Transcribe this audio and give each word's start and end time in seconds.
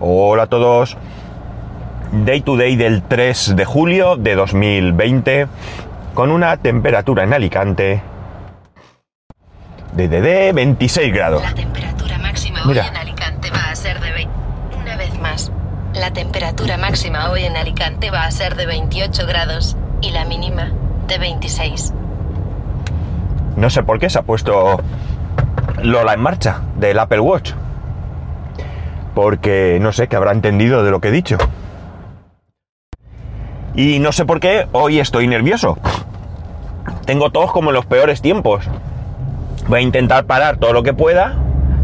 Hola 0.00 0.44
a 0.44 0.46
todos. 0.46 0.96
Day 2.12 2.40
to 2.42 2.56
day 2.56 2.76
del 2.76 3.02
3 3.02 3.56
de 3.56 3.64
julio 3.64 4.16
de 4.16 4.34
2020 4.34 5.48
con 6.14 6.30
una 6.30 6.56
temperatura 6.58 7.24
en 7.24 7.32
Alicante 7.34 8.02
de, 9.92 10.08
de, 10.08 10.20
de 10.20 10.52
26 10.52 11.12
grados. 11.12 11.42
La 11.42 11.54
temperatura 11.54 12.18
máxima 12.18 12.64
Mira. 12.64 12.82
hoy 12.82 12.88
en 12.88 12.96
Alicante 12.96 13.50
va 13.50 13.70
a 13.70 13.74
ser 13.76 14.00
de 14.00 14.12
20. 14.12 14.30
Una 14.80 14.96
vez 14.96 15.18
más, 15.20 15.50
la 15.94 16.12
temperatura 16.12 16.76
máxima 16.76 17.30
hoy 17.30 17.44
en 17.44 17.56
Alicante 17.56 18.10
va 18.10 18.24
a 18.24 18.30
ser 18.30 18.54
de 18.56 18.66
28 18.66 19.26
grados 19.26 19.76
y 20.00 20.10
la 20.10 20.24
mínima 20.26 20.70
de 21.08 21.18
26. 21.18 21.92
No 23.56 23.70
sé 23.70 23.82
por 23.82 23.98
qué 23.98 24.10
se 24.10 24.18
ha 24.18 24.22
puesto 24.22 24.78
Lola 25.82 26.12
en 26.12 26.20
marcha 26.20 26.60
del 26.76 26.98
Apple 26.98 27.20
Watch. 27.20 27.52
Porque 29.16 29.78
no 29.80 29.92
sé 29.92 30.08
qué 30.08 30.16
habrá 30.16 30.32
entendido 30.32 30.84
de 30.84 30.90
lo 30.90 31.00
que 31.00 31.08
he 31.08 31.10
dicho. 31.10 31.38
Y 33.74 33.98
no 33.98 34.12
sé 34.12 34.26
por 34.26 34.40
qué 34.40 34.66
hoy 34.72 35.00
estoy 35.00 35.26
nervioso. 35.26 35.78
Tengo 37.06 37.30
todos 37.30 37.50
como 37.50 37.72
los 37.72 37.86
peores 37.86 38.20
tiempos. 38.20 38.68
Voy 39.68 39.78
a 39.78 39.82
intentar 39.82 40.26
parar 40.26 40.58
todo 40.58 40.74
lo 40.74 40.82
que 40.82 40.92
pueda. 40.92 41.34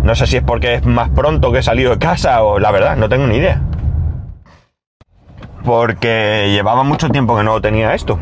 No 0.02 0.14
sé 0.14 0.26
si 0.26 0.36
es 0.36 0.42
porque 0.42 0.74
es 0.74 0.84
más 0.84 1.08
pronto 1.08 1.52
que 1.52 1.60
he 1.60 1.62
salido 1.62 1.92
de 1.92 1.98
casa 1.98 2.42
o 2.42 2.58
la 2.58 2.70
verdad, 2.70 2.98
no 2.98 3.08
tengo 3.08 3.26
ni 3.26 3.36
idea. 3.36 3.62
Porque 5.64 6.50
llevaba 6.50 6.82
mucho 6.82 7.08
tiempo 7.08 7.34
que 7.34 7.44
no 7.44 7.62
tenía 7.62 7.94
esto. 7.94 8.18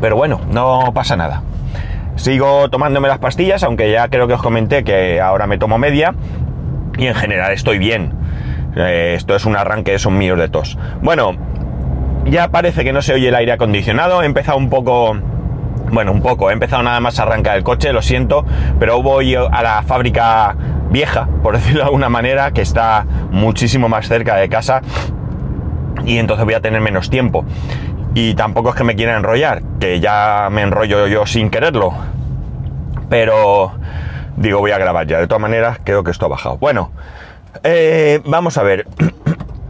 Pero 0.00 0.16
bueno, 0.16 0.40
no 0.50 0.90
pasa 0.94 1.16
nada. 1.16 1.42
Sigo 2.16 2.70
tomándome 2.70 3.08
las 3.08 3.18
pastillas, 3.18 3.62
aunque 3.62 3.92
ya 3.92 4.08
creo 4.08 4.26
que 4.26 4.32
os 4.32 4.42
comenté 4.42 4.84
que 4.84 5.20
ahora 5.20 5.46
me 5.46 5.58
tomo 5.58 5.76
media. 5.76 6.14
Y 6.96 7.08
en 7.08 7.14
general 7.14 7.52
estoy 7.52 7.76
bien. 7.76 8.21
Eh, 8.76 9.14
esto 9.16 9.34
es 9.34 9.44
un 9.44 9.56
arranque, 9.56 9.98
son 9.98 10.16
míos 10.18 10.38
de 10.38 10.48
tos. 10.48 10.78
Bueno, 11.02 11.32
ya 12.26 12.48
parece 12.48 12.84
que 12.84 12.92
no 12.92 13.02
se 13.02 13.14
oye 13.14 13.28
el 13.28 13.34
aire 13.34 13.52
acondicionado. 13.52 14.22
He 14.22 14.26
empezado 14.26 14.58
un 14.58 14.70
poco. 14.70 15.16
Bueno, 15.90 16.12
un 16.12 16.22
poco. 16.22 16.50
He 16.50 16.52
empezado 16.52 16.82
nada 16.82 17.00
más 17.00 17.18
a 17.18 17.24
arrancar 17.24 17.56
el 17.56 17.64
coche, 17.64 17.92
lo 17.92 18.02
siento. 18.02 18.44
Pero 18.78 19.02
voy 19.02 19.34
a 19.34 19.62
la 19.62 19.82
fábrica 19.82 20.56
vieja, 20.90 21.28
por 21.42 21.54
decirlo 21.56 21.80
de 21.80 21.84
alguna 21.86 22.08
manera, 22.08 22.52
que 22.52 22.62
está 22.62 23.04
muchísimo 23.30 23.88
más 23.88 24.08
cerca 24.08 24.36
de 24.36 24.48
casa. 24.48 24.80
Y 26.04 26.18
entonces 26.18 26.44
voy 26.44 26.54
a 26.54 26.60
tener 26.60 26.80
menos 26.80 27.10
tiempo. 27.10 27.44
Y 28.14 28.34
tampoco 28.34 28.70
es 28.70 28.74
que 28.74 28.84
me 28.84 28.94
quiera 28.94 29.16
enrollar, 29.16 29.62
que 29.80 30.00
ya 30.00 30.48
me 30.50 30.62
enrollo 30.62 31.06
yo 31.06 31.26
sin 31.26 31.50
quererlo. 31.50 31.94
Pero 33.08 33.72
digo, 34.36 34.60
voy 34.60 34.70
a 34.70 34.78
grabar 34.78 35.06
ya. 35.06 35.18
De 35.18 35.26
todas 35.26 35.40
maneras, 35.40 35.78
creo 35.82 36.04
que 36.04 36.10
esto 36.10 36.26
ha 36.26 36.28
bajado. 36.28 36.58
Bueno, 36.58 36.90
eh, 37.62 38.20
vamos 38.24 38.58
a 38.58 38.62
ver. 38.62 38.86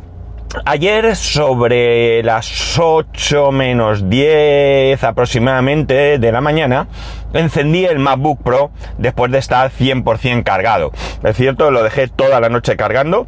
Ayer 0.64 1.14
sobre 1.14 2.24
las 2.24 2.76
8 2.76 3.52
menos 3.52 4.10
10 4.10 5.02
aproximadamente 5.04 6.18
de 6.18 6.32
la 6.32 6.40
mañana 6.40 6.88
encendí 7.32 7.84
el 7.84 8.00
MacBook 8.00 8.42
Pro 8.42 8.72
después 8.98 9.30
de 9.30 9.38
estar 9.38 9.70
100% 9.70 10.42
cargado. 10.42 10.90
Es 11.22 11.36
cierto, 11.36 11.70
lo 11.70 11.84
dejé 11.84 12.08
toda 12.08 12.40
la 12.40 12.48
noche 12.48 12.76
cargando. 12.76 13.26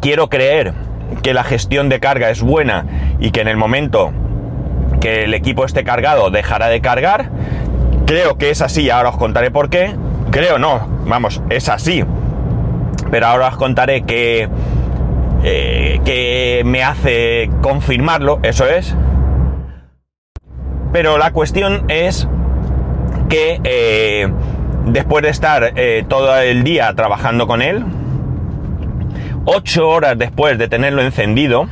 Quiero 0.00 0.30
creer 0.30 0.72
que 1.22 1.34
la 1.34 1.44
gestión 1.44 1.90
de 1.90 2.00
carga 2.00 2.30
es 2.30 2.40
buena 2.40 2.86
y 3.18 3.30
que 3.30 3.42
en 3.42 3.48
el 3.48 3.58
momento 3.58 4.12
que 5.00 5.24
el 5.24 5.34
equipo 5.34 5.66
esté 5.66 5.84
cargado 5.84 6.30
dejará 6.30 6.68
de 6.68 6.80
cargar. 6.80 7.30
Creo 8.06 8.38
que 8.38 8.50
es 8.50 8.62
así, 8.62 8.88
ahora 8.88 9.10
os 9.10 9.16
contaré 9.16 9.50
por 9.50 9.68
qué. 9.68 9.94
Creo 10.30 10.58
no, 10.58 10.86
vamos, 11.04 11.42
es 11.50 11.68
así. 11.68 12.04
Pero 13.10 13.26
ahora 13.26 13.48
os 13.48 13.56
contaré 13.56 14.02
que, 14.02 14.48
eh, 15.42 16.00
que 16.04 16.62
me 16.64 16.82
hace 16.82 17.50
confirmarlo, 17.62 18.40
eso 18.42 18.66
es. 18.66 18.94
Pero 20.92 21.18
la 21.18 21.32
cuestión 21.32 21.84
es 21.88 22.28
que 23.28 23.60
eh, 23.62 24.28
después 24.86 25.22
de 25.22 25.30
estar 25.30 25.72
eh, 25.76 26.04
todo 26.08 26.36
el 26.40 26.64
día 26.64 26.92
trabajando 26.94 27.46
con 27.46 27.62
él, 27.62 27.84
8 29.44 29.88
horas 29.88 30.18
después 30.18 30.58
de 30.58 30.68
tenerlo 30.68 31.02
encendido, 31.02 31.68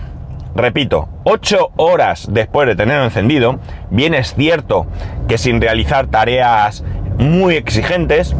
repito, 0.55 1.09
8 1.25 1.73
horas 1.77 2.29
después 2.31 2.67
de 2.69 2.77
tenerlo 2.77 3.05
encendido, 3.05 3.59
bien 3.91 4.15
es 4.15 4.35
cierto 4.35 4.87
que 5.27 5.37
sin 5.37 5.61
realizar 5.61 6.07
tareas 6.07 6.85
muy 7.19 7.57
exigentes, 7.57 8.35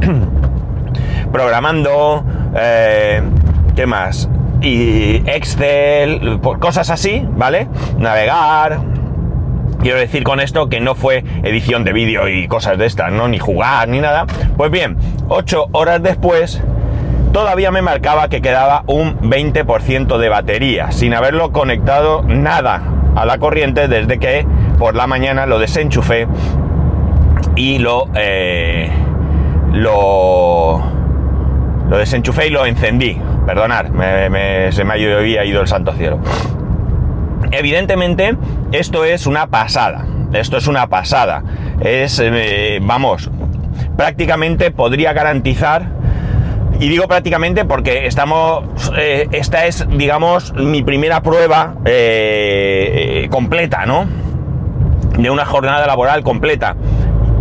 programando, 1.34 2.24
eh, 2.56 3.20
¿qué 3.74 3.86
más? 3.86 4.28
Y 4.60 5.16
Excel, 5.28 6.38
cosas 6.60 6.90
así, 6.90 7.26
¿vale? 7.28 7.66
Navegar. 7.98 8.78
Quiero 9.82 9.98
decir 9.98 10.22
con 10.22 10.38
esto 10.38 10.68
que 10.68 10.80
no 10.80 10.94
fue 10.94 11.24
edición 11.42 11.82
de 11.82 11.92
vídeo 11.92 12.28
y 12.28 12.46
cosas 12.46 12.78
de 12.78 12.86
estas, 12.86 13.10
¿no? 13.10 13.26
Ni 13.26 13.40
jugar, 13.40 13.88
ni 13.88 13.98
nada. 13.98 14.26
Pues 14.56 14.70
bien, 14.70 14.96
8 15.26 15.70
horas 15.72 16.00
después, 16.04 16.62
todavía 17.32 17.72
me 17.72 17.82
marcaba 17.82 18.28
que 18.28 18.40
quedaba 18.40 18.84
un 18.86 19.18
20% 19.18 20.18
de 20.18 20.28
batería, 20.28 20.92
sin 20.92 21.14
haberlo 21.14 21.50
conectado 21.50 22.22
nada 22.22 22.80
a 23.16 23.26
la 23.26 23.38
corriente 23.38 23.88
desde 23.88 24.20
que 24.20 24.46
por 24.78 24.94
la 24.94 25.08
mañana 25.08 25.46
lo 25.46 25.58
desenchufé 25.58 26.28
y 27.56 27.78
lo, 27.78 28.06
eh, 28.14 28.88
lo, 29.72 30.94
lo 31.94 31.98
desenchufé 32.00 32.48
y 32.48 32.50
lo 32.50 32.66
encendí. 32.66 33.16
Perdonad, 33.46 33.86
me- 33.86 34.28
me- 34.28 34.72
se 34.72 34.82
me 34.82 34.94
había 34.94 35.44
ido 35.44 35.60
el 35.60 35.68
santo 35.68 35.92
cielo. 35.92 36.18
Evidentemente, 37.52 38.36
esto 38.72 39.04
es 39.04 39.28
una 39.28 39.46
pasada. 39.46 40.04
Esto 40.32 40.56
es 40.56 40.66
una 40.66 40.88
pasada. 40.88 41.44
Es, 41.80 42.20
eh, 42.20 42.80
vamos, 42.82 43.30
prácticamente 43.96 44.72
podría 44.72 45.12
garantizar 45.12 45.86
y 46.80 46.88
digo 46.88 47.06
prácticamente 47.06 47.64
porque 47.64 48.06
estamos. 48.06 48.64
eh, 48.96 49.28
esta 49.30 49.66
es, 49.66 49.86
digamos, 49.88 50.52
mi 50.54 50.82
primera 50.82 51.22
prueba 51.22 51.76
eh, 51.84 53.28
completa, 53.30 53.86
¿no? 53.86 54.06
De 55.16 55.30
una 55.30 55.44
jornada 55.44 55.86
laboral 55.86 56.24
completa. 56.24 56.74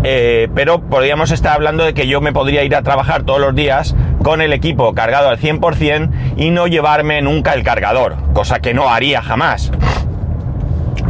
Pero 0.03 0.81
podríamos 0.81 1.31
estar 1.31 1.53
hablando 1.53 1.85
de 1.85 1.93
que 1.93 2.07
yo 2.07 2.19
me 2.19 2.33
podría 2.33 2.63
ir 2.65 2.75
a 2.75 2.81
trabajar 2.81 3.23
todos 3.23 3.39
los 3.39 3.55
días 3.55 3.95
con 4.23 4.41
el 4.41 4.53
equipo 4.53 4.93
cargado 4.93 5.29
al 5.29 5.37
100% 5.37 6.35
y 6.37 6.49
no 6.49 6.65
llevarme 6.67 7.21
nunca 7.21 7.53
el 7.53 7.63
cargador, 7.63 8.15
cosa 8.33 8.59
que 8.59 8.73
no 8.73 8.89
haría 8.89 9.21
jamás. 9.21 9.71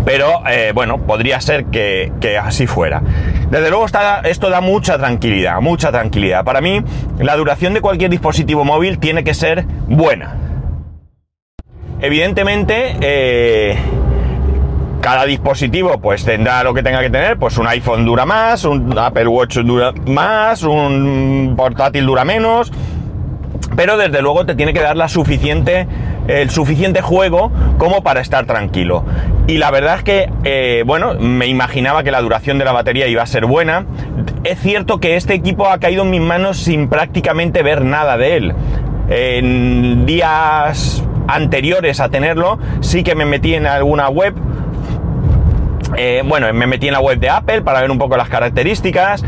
Pero 0.05 0.43
eh, 0.49 0.71
bueno, 0.75 0.97
podría 0.97 1.39
ser 1.39 1.65
que, 1.65 2.11
así 2.41 2.67
fuera. 2.67 3.01
Desde 3.49 3.69
luego 3.69 3.85
esto 3.85 4.49
da 4.49 4.59
mucha 4.59 4.97
tranquilidad, 4.97 5.61
mucha 5.61 5.91
tranquilidad. 5.91 6.43
Para 6.43 6.59
mí, 6.59 6.81
la 7.19 7.37
duración 7.37 7.73
de 7.73 7.81
cualquier 7.81 8.09
dispositivo 8.09 8.65
móvil 8.65 8.99
tiene 8.99 9.23
que 9.23 9.33
ser 9.33 9.65
buena. 9.87 10.35
Evidentemente, 12.01 12.97
eh, 12.99 13.77
cada 15.03 15.25
dispositivo 15.25 15.99
pues 15.99 16.23
tendrá 16.23 16.63
lo 16.63 16.73
que 16.73 16.81
tenga 16.81 17.01
que 17.01 17.09
tener, 17.09 17.37
pues 17.37 17.57
un 17.57 17.67
iPhone 17.67 18.05
dura 18.05 18.25
más, 18.25 18.63
un 18.63 18.97
Apple 18.97 19.27
Watch 19.27 19.57
dura 19.57 19.93
más, 20.07 20.63
un 20.63 21.53
portátil 21.57 22.05
dura 22.05 22.23
menos, 22.23 22.71
pero 23.75 23.97
desde 23.97 24.21
luego 24.21 24.45
te 24.45 24.55
tiene 24.55 24.73
que 24.73 24.81
dar 24.81 24.95
la 24.95 25.07
suficiente, 25.07 25.87
el 26.27 26.49
suficiente 26.49 27.01
juego 27.01 27.51
como 27.77 28.03
para 28.03 28.21
estar 28.21 28.45
tranquilo. 28.45 29.03
Y 29.47 29.57
la 29.57 29.71
verdad 29.71 29.97
es 29.97 30.03
que, 30.03 30.29
eh, 30.43 30.83
bueno, 30.85 31.15
me 31.19 31.47
imaginaba 31.47 32.03
que 32.03 32.11
la 32.11 32.21
duración 32.21 32.57
de 32.59 32.65
la 32.65 32.71
batería 32.71 33.07
iba 33.07 33.21
a 33.21 33.27
ser 33.27 33.45
buena. 33.45 33.85
Es 34.43 34.59
cierto 34.59 34.99
que 34.99 35.15
este 35.15 35.33
equipo 35.33 35.67
ha 35.67 35.79
caído 35.79 36.03
en 36.03 36.09
mis 36.09 36.21
manos 36.21 36.57
sin 36.57 36.87
prácticamente 36.87 37.63
ver 37.63 37.83
nada 37.83 38.17
de 38.17 38.37
él. 38.37 38.53
En 39.09 40.05
días 40.05 41.03
anteriores 41.27 41.99
a 41.99 42.09
tenerlo, 42.09 42.59
sí 42.81 43.03
que 43.03 43.15
me 43.15 43.25
metí 43.25 43.53
en 43.53 43.65
alguna 43.65 44.09
web 44.09 44.33
eh, 45.95 46.23
bueno, 46.25 46.51
me 46.53 46.65
metí 46.65 46.87
en 46.87 46.93
la 46.93 46.99
web 46.99 47.19
de 47.19 47.29
Apple 47.29 47.61
para 47.61 47.81
ver 47.81 47.91
un 47.91 47.97
poco 47.97 48.17
las 48.17 48.29
características 48.29 49.23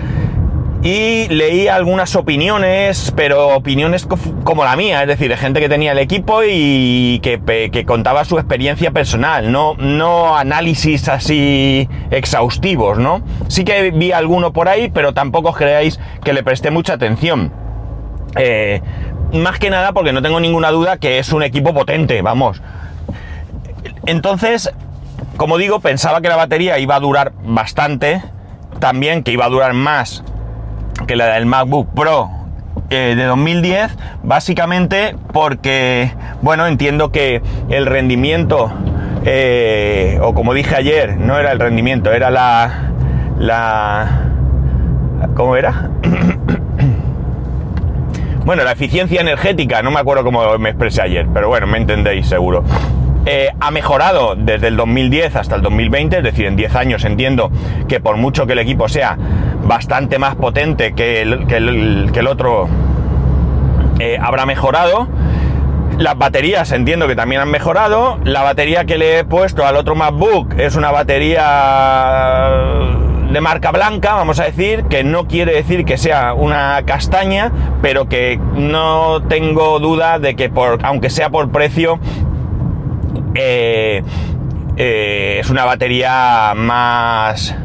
y 0.85 1.27
leí 1.29 1.67
algunas 1.67 2.15
opiniones, 2.15 3.11
pero 3.15 3.55
opiniones 3.55 4.05
co- 4.05 4.19
como 4.43 4.63
la 4.63 4.75
mía, 4.75 5.01
es 5.01 5.07
decir, 5.07 5.29
de 5.29 5.35
gente 5.35 5.59
que 5.59 5.67
tenía 5.67 5.93
el 5.93 5.97
equipo 5.97 6.41
y 6.47 7.19
que 7.23 7.83
contaba 7.87 8.23
su 8.23 8.37
experiencia 8.37 8.91
personal, 8.91 9.51
no, 9.51 9.73
no 9.79 10.37
análisis 10.37 11.09
así 11.09 11.89
exhaustivos, 12.11 12.99
¿no? 12.99 13.23
Sí 13.47 13.63
que 13.63 13.89
vi 13.89 14.11
alguno 14.11 14.53
por 14.53 14.69
ahí, 14.69 14.91
pero 14.93 15.11
tampoco 15.15 15.49
os 15.49 15.57
creáis 15.57 15.99
que 16.23 16.33
le 16.33 16.43
presté 16.43 16.69
mucha 16.69 16.93
atención. 16.93 17.51
Eh, 18.35 18.79
más 19.33 19.57
que 19.57 19.71
nada 19.71 19.91
porque 19.91 20.13
no 20.13 20.21
tengo 20.21 20.39
ninguna 20.39 20.69
duda 20.69 20.97
que 20.97 21.17
es 21.17 21.33
un 21.33 21.41
equipo 21.41 21.73
potente, 21.73 22.21
vamos. 22.21 22.61
Entonces, 24.05 24.71
como 25.35 25.57
digo, 25.57 25.79
pensaba 25.79 26.21
que 26.21 26.29
la 26.29 26.35
batería 26.35 26.77
iba 26.77 26.95
a 26.95 26.99
durar 26.99 27.33
bastante, 27.43 28.21
también 28.79 29.23
que 29.23 29.31
iba 29.31 29.45
a 29.45 29.49
durar 29.49 29.73
más 29.73 30.23
que 31.07 31.15
la 31.15 31.33
del 31.33 31.45
MacBook 31.45 31.93
Pro 31.93 32.29
eh, 32.89 33.13
de 33.15 33.23
2010, 33.23 33.95
básicamente 34.23 35.15
porque, 35.33 36.11
bueno, 36.41 36.67
entiendo 36.67 37.11
que 37.11 37.41
el 37.69 37.85
rendimiento, 37.85 38.71
eh, 39.25 40.19
o 40.21 40.33
como 40.33 40.53
dije 40.53 40.75
ayer, 40.75 41.17
no 41.17 41.37
era 41.37 41.51
el 41.51 41.59
rendimiento, 41.59 42.11
era 42.11 42.29
la... 42.29 42.91
la 43.37 44.21
¿Cómo 45.33 45.55
era? 45.55 45.89
bueno, 48.45 48.63
la 48.63 48.73
eficiencia 48.73 49.21
energética, 49.21 49.81
no 49.81 49.91
me 49.91 49.99
acuerdo 49.99 50.23
cómo 50.23 50.57
me 50.59 50.69
expresé 50.69 51.01
ayer, 51.01 51.25
pero 51.33 51.47
bueno, 51.47 51.67
me 51.67 51.77
entendéis 51.77 52.27
seguro. 52.27 52.63
Eh, 53.25 53.49
ha 53.59 53.71
mejorado 53.71 54.35
desde 54.35 54.67
el 54.67 54.77
2010 54.77 55.35
hasta 55.35 55.55
el 55.55 55.63
2020, 55.63 56.17
es 56.17 56.23
decir, 56.23 56.45
en 56.45 56.55
10 56.55 56.75
años 56.75 57.05
entiendo 57.05 57.49
que 57.87 57.99
por 57.99 58.17
mucho 58.17 58.45
que 58.45 58.53
el 58.53 58.59
equipo 58.59 58.87
sea 58.87 59.17
bastante 59.65 60.19
más 60.19 60.35
potente 60.35 60.93
que 60.93 61.21
el, 61.21 61.47
que 61.47 61.57
el, 61.57 62.27
otro, 62.27 62.67
eh, 63.99 64.17
habrá 64.21 64.45
mejorado. 64.45 65.07
Las 65.97 66.17
baterías 66.17 66.71
entiendo 66.71 67.07
que 67.07 67.15
también 67.15 67.41
han 67.41 67.49
mejorado. 67.49 68.19
La 68.23 68.43
batería 68.43 68.85
que 68.85 68.97
le 68.97 69.19
he 69.19 69.23
puesto 69.23 69.65
al 69.65 69.75
otro 69.75 69.95
MacBook 69.95 70.53
es 70.57 70.75
una 70.75 70.91
batería 70.91 72.43
de 73.31 73.41
marca 73.41 73.71
blanca, 73.71 74.13
vamos 74.13 74.39
a 74.39 74.45
decir, 74.45 74.83
que 74.85 75.03
no 75.03 75.27
quiere 75.27 75.53
decir 75.53 75.83
que 75.83 75.97
sea 75.97 76.33
una 76.33 76.83
castaña, 76.85 77.51
pero 77.81 78.07
que 78.07 78.39
no 78.53 79.23
tengo 79.27 79.79
duda 79.79 80.19
de 80.19 80.35
que 80.35 80.49
por, 80.49 80.79
aunque 80.85 81.09
sea 81.09 81.29
por 81.29 81.51
precio, 81.51 81.99
eh, 83.33 84.03
eh, 84.77 85.37
es 85.39 85.49
una 85.49 85.65
batería 85.65 86.53
más, 86.55 87.55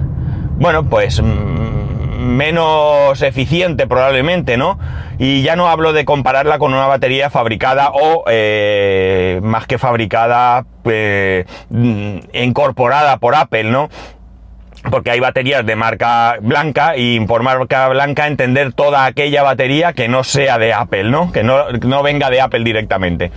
bueno, 0.58 0.84
pues 0.84 1.22
mm, 1.22 1.59
menos 2.20 3.20
eficiente 3.22 3.86
probablemente, 3.86 4.56
¿no? 4.56 4.78
Y 5.18 5.42
ya 5.42 5.56
no 5.56 5.68
hablo 5.68 5.92
de 5.92 6.04
compararla 6.04 6.58
con 6.58 6.72
una 6.72 6.86
batería 6.86 7.30
fabricada 7.30 7.90
o 7.92 8.24
eh, 8.28 9.40
más 9.42 9.66
que 9.66 9.78
fabricada, 9.78 10.64
mm, 10.84 12.18
incorporada 12.32 13.16
por 13.16 13.34
Apple, 13.34 13.64
¿no? 13.64 13.88
porque 14.90 15.10
hay 15.10 15.20
baterías 15.20 15.66
de 15.66 15.76
marca 15.76 16.36
blanca 16.40 16.96
y 16.96 17.20
por 17.26 17.42
marca 17.42 17.88
blanca 17.88 18.26
entender 18.26 18.72
toda 18.72 19.04
aquella 19.04 19.42
batería 19.42 19.92
que 19.92 20.08
no 20.08 20.24
sea 20.24 20.58
de 20.58 20.72
Apple, 20.72 21.04
¿no? 21.04 21.32
Que 21.32 21.42
no, 21.42 21.70
no 21.70 22.02
venga 22.02 22.30
de 22.30 22.40
Apple 22.40 22.64
directamente. 22.64 23.30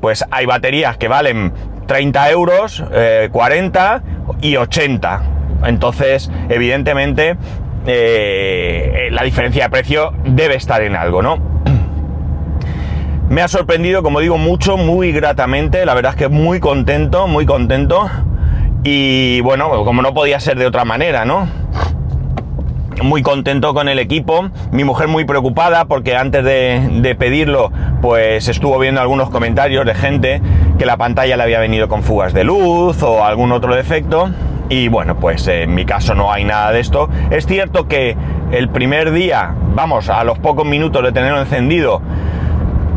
Pues 0.00 0.24
hay 0.32 0.46
baterías 0.46 0.96
que 0.96 1.06
valen 1.06 1.52
30 1.86 2.30
euros, 2.30 2.84
40 3.30 3.96
eh, 3.96 4.32
y 4.40 4.56
80. 4.56 5.22
Entonces, 5.64 6.30
evidentemente, 6.48 7.36
eh, 7.86 9.08
la 9.10 9.22
diferencia 9.22 9.64
de 9.64 9.70
precio 9.70 10.12
debe 10.24 10.56
estar 10.56 10.82
en 10.82 10.96
algo, 10.96 11.22
¿no? 11.22 11.38
Me 13.28 13.42
ha 13.42 13.48
sorprendido, 13.48 14.02
como 14.02 14.20
digo, 14.20 14.38
mucho, 14.38 14.76
muy 14.76 15.12
gratamente. 15.12 15.84
La 15.84 15.94
verdad 15.94 16.12
es 16.12 16.16
que 16.16 16.28
muy 16.28 16.60
contento, 16.60 17.26
muy 17.26 17.46
contento. 17.46 18.08
Y 18.84 19.40
bueno, 19.42 19.84
como 19.84 20.02
no 20.02 20.14
podía 20.14 20.40
ser 20.40 20.58
de 20.58 20.66
otra 20.66 20.84
manera, 20.84 21.24
¿no? 21.24 21.48
muy 23.02 23.22
contento 23.22 23.74
con 23.74 23.88
el 23.88 23.98
equipo, 23.98 24.50
mi 24.72 24.84
mujer 24.84 25.08
muy 25.08 25.24
preocupada 25.24 25.84
porque 25.84 26.16
antes 26.16 26.44
de, 26.44 27.16
pedirlo 27.18 27.72
pues 28.02 28.48
estuvo 28.48 28.78
viendo 28.78 29.00
algunos 29.00 29.30
comentarios 29.30 29.84
de 29.86 29.94
gente 29.94 30.42
que 30.78 30.86
la 30.86 30.96
pantalla 30.96 31.36
le 31.36 31.42
había 31.42 31.60
venido 31.60 31.88
con 31.88 32.02
fugas 32.02 32.32
de 32.32 32.44
luz 32.44 33.02
o 33.02 33.24
algún 33.24 33.52
otro 33.52 33.74
defecto 33.74 34.30
y 34.68 34.88
bueno 34.88 35.16
pues 35.16 35.46
en 35.48 35.74
mi 35.74 35.84
caso 35.84 36.14
no 36.14 36.32
hay 36.32 36.44
nada 36.44 36.72
de 36.72 36.80
esto. 36.80 37.08
Es 37.30 37.46
cierto 37.46 37.88
que 37.88 38.16
el 38.50 38.68
primer 38.68 39.12
día, 39.12 39.54
vamos, 39.74 40.08
a 40.08 40.24
los 40.24 40.38
pocos 40.38 40.66
minutos 40.66 41.02
de 41.02 41.12
tenerlo 41.12 41.40
encendido, 41.40 42.00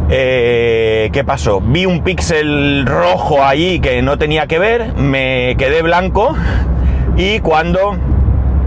eh, 0.09 1.09
¿qué 1.13 1.23
pasó? 1.23 1.61
Vi 1.61 1.85
un 1.85 2.03
píxel 2.03 2.85
rojo 2.85 3.43
allí 3.43 3.79
que 3.79 4.01
no 4.01 4.17
tenía 4.17 4.47
que 4.47 4.59
ver, 4.59 4.93
me 4.95 5.55
quedé 5.57 5.81
blanco 5.81 6.35
y 7.17 7.39
cuando 7.39 7.97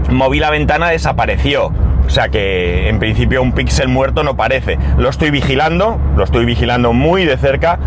moví 0.09 0.39
la 0.39 0.49
ventana, 0.49 0.89
desapareció. 0.89 1.71
O 2.05 2.09
sea 2.09 2.29
que 2.29 2.87
en 2.87 2.99
principio 2.99 3.41
un 3.41 3.51
píxel 3.51 3.87
muerto 3.87 4.23
no 4.23 4.35
parece. 4.35 4.77
Lo 4.97 5.09
estoy 5.09 5.31
vigilando, 5.31 5.99
lo 6.15 6.23
estoy 6.23 6.45
vigilando 6.45 6.93
muy 6.93 7.25
de 7.25 7.37
cerca. 7.37 7.79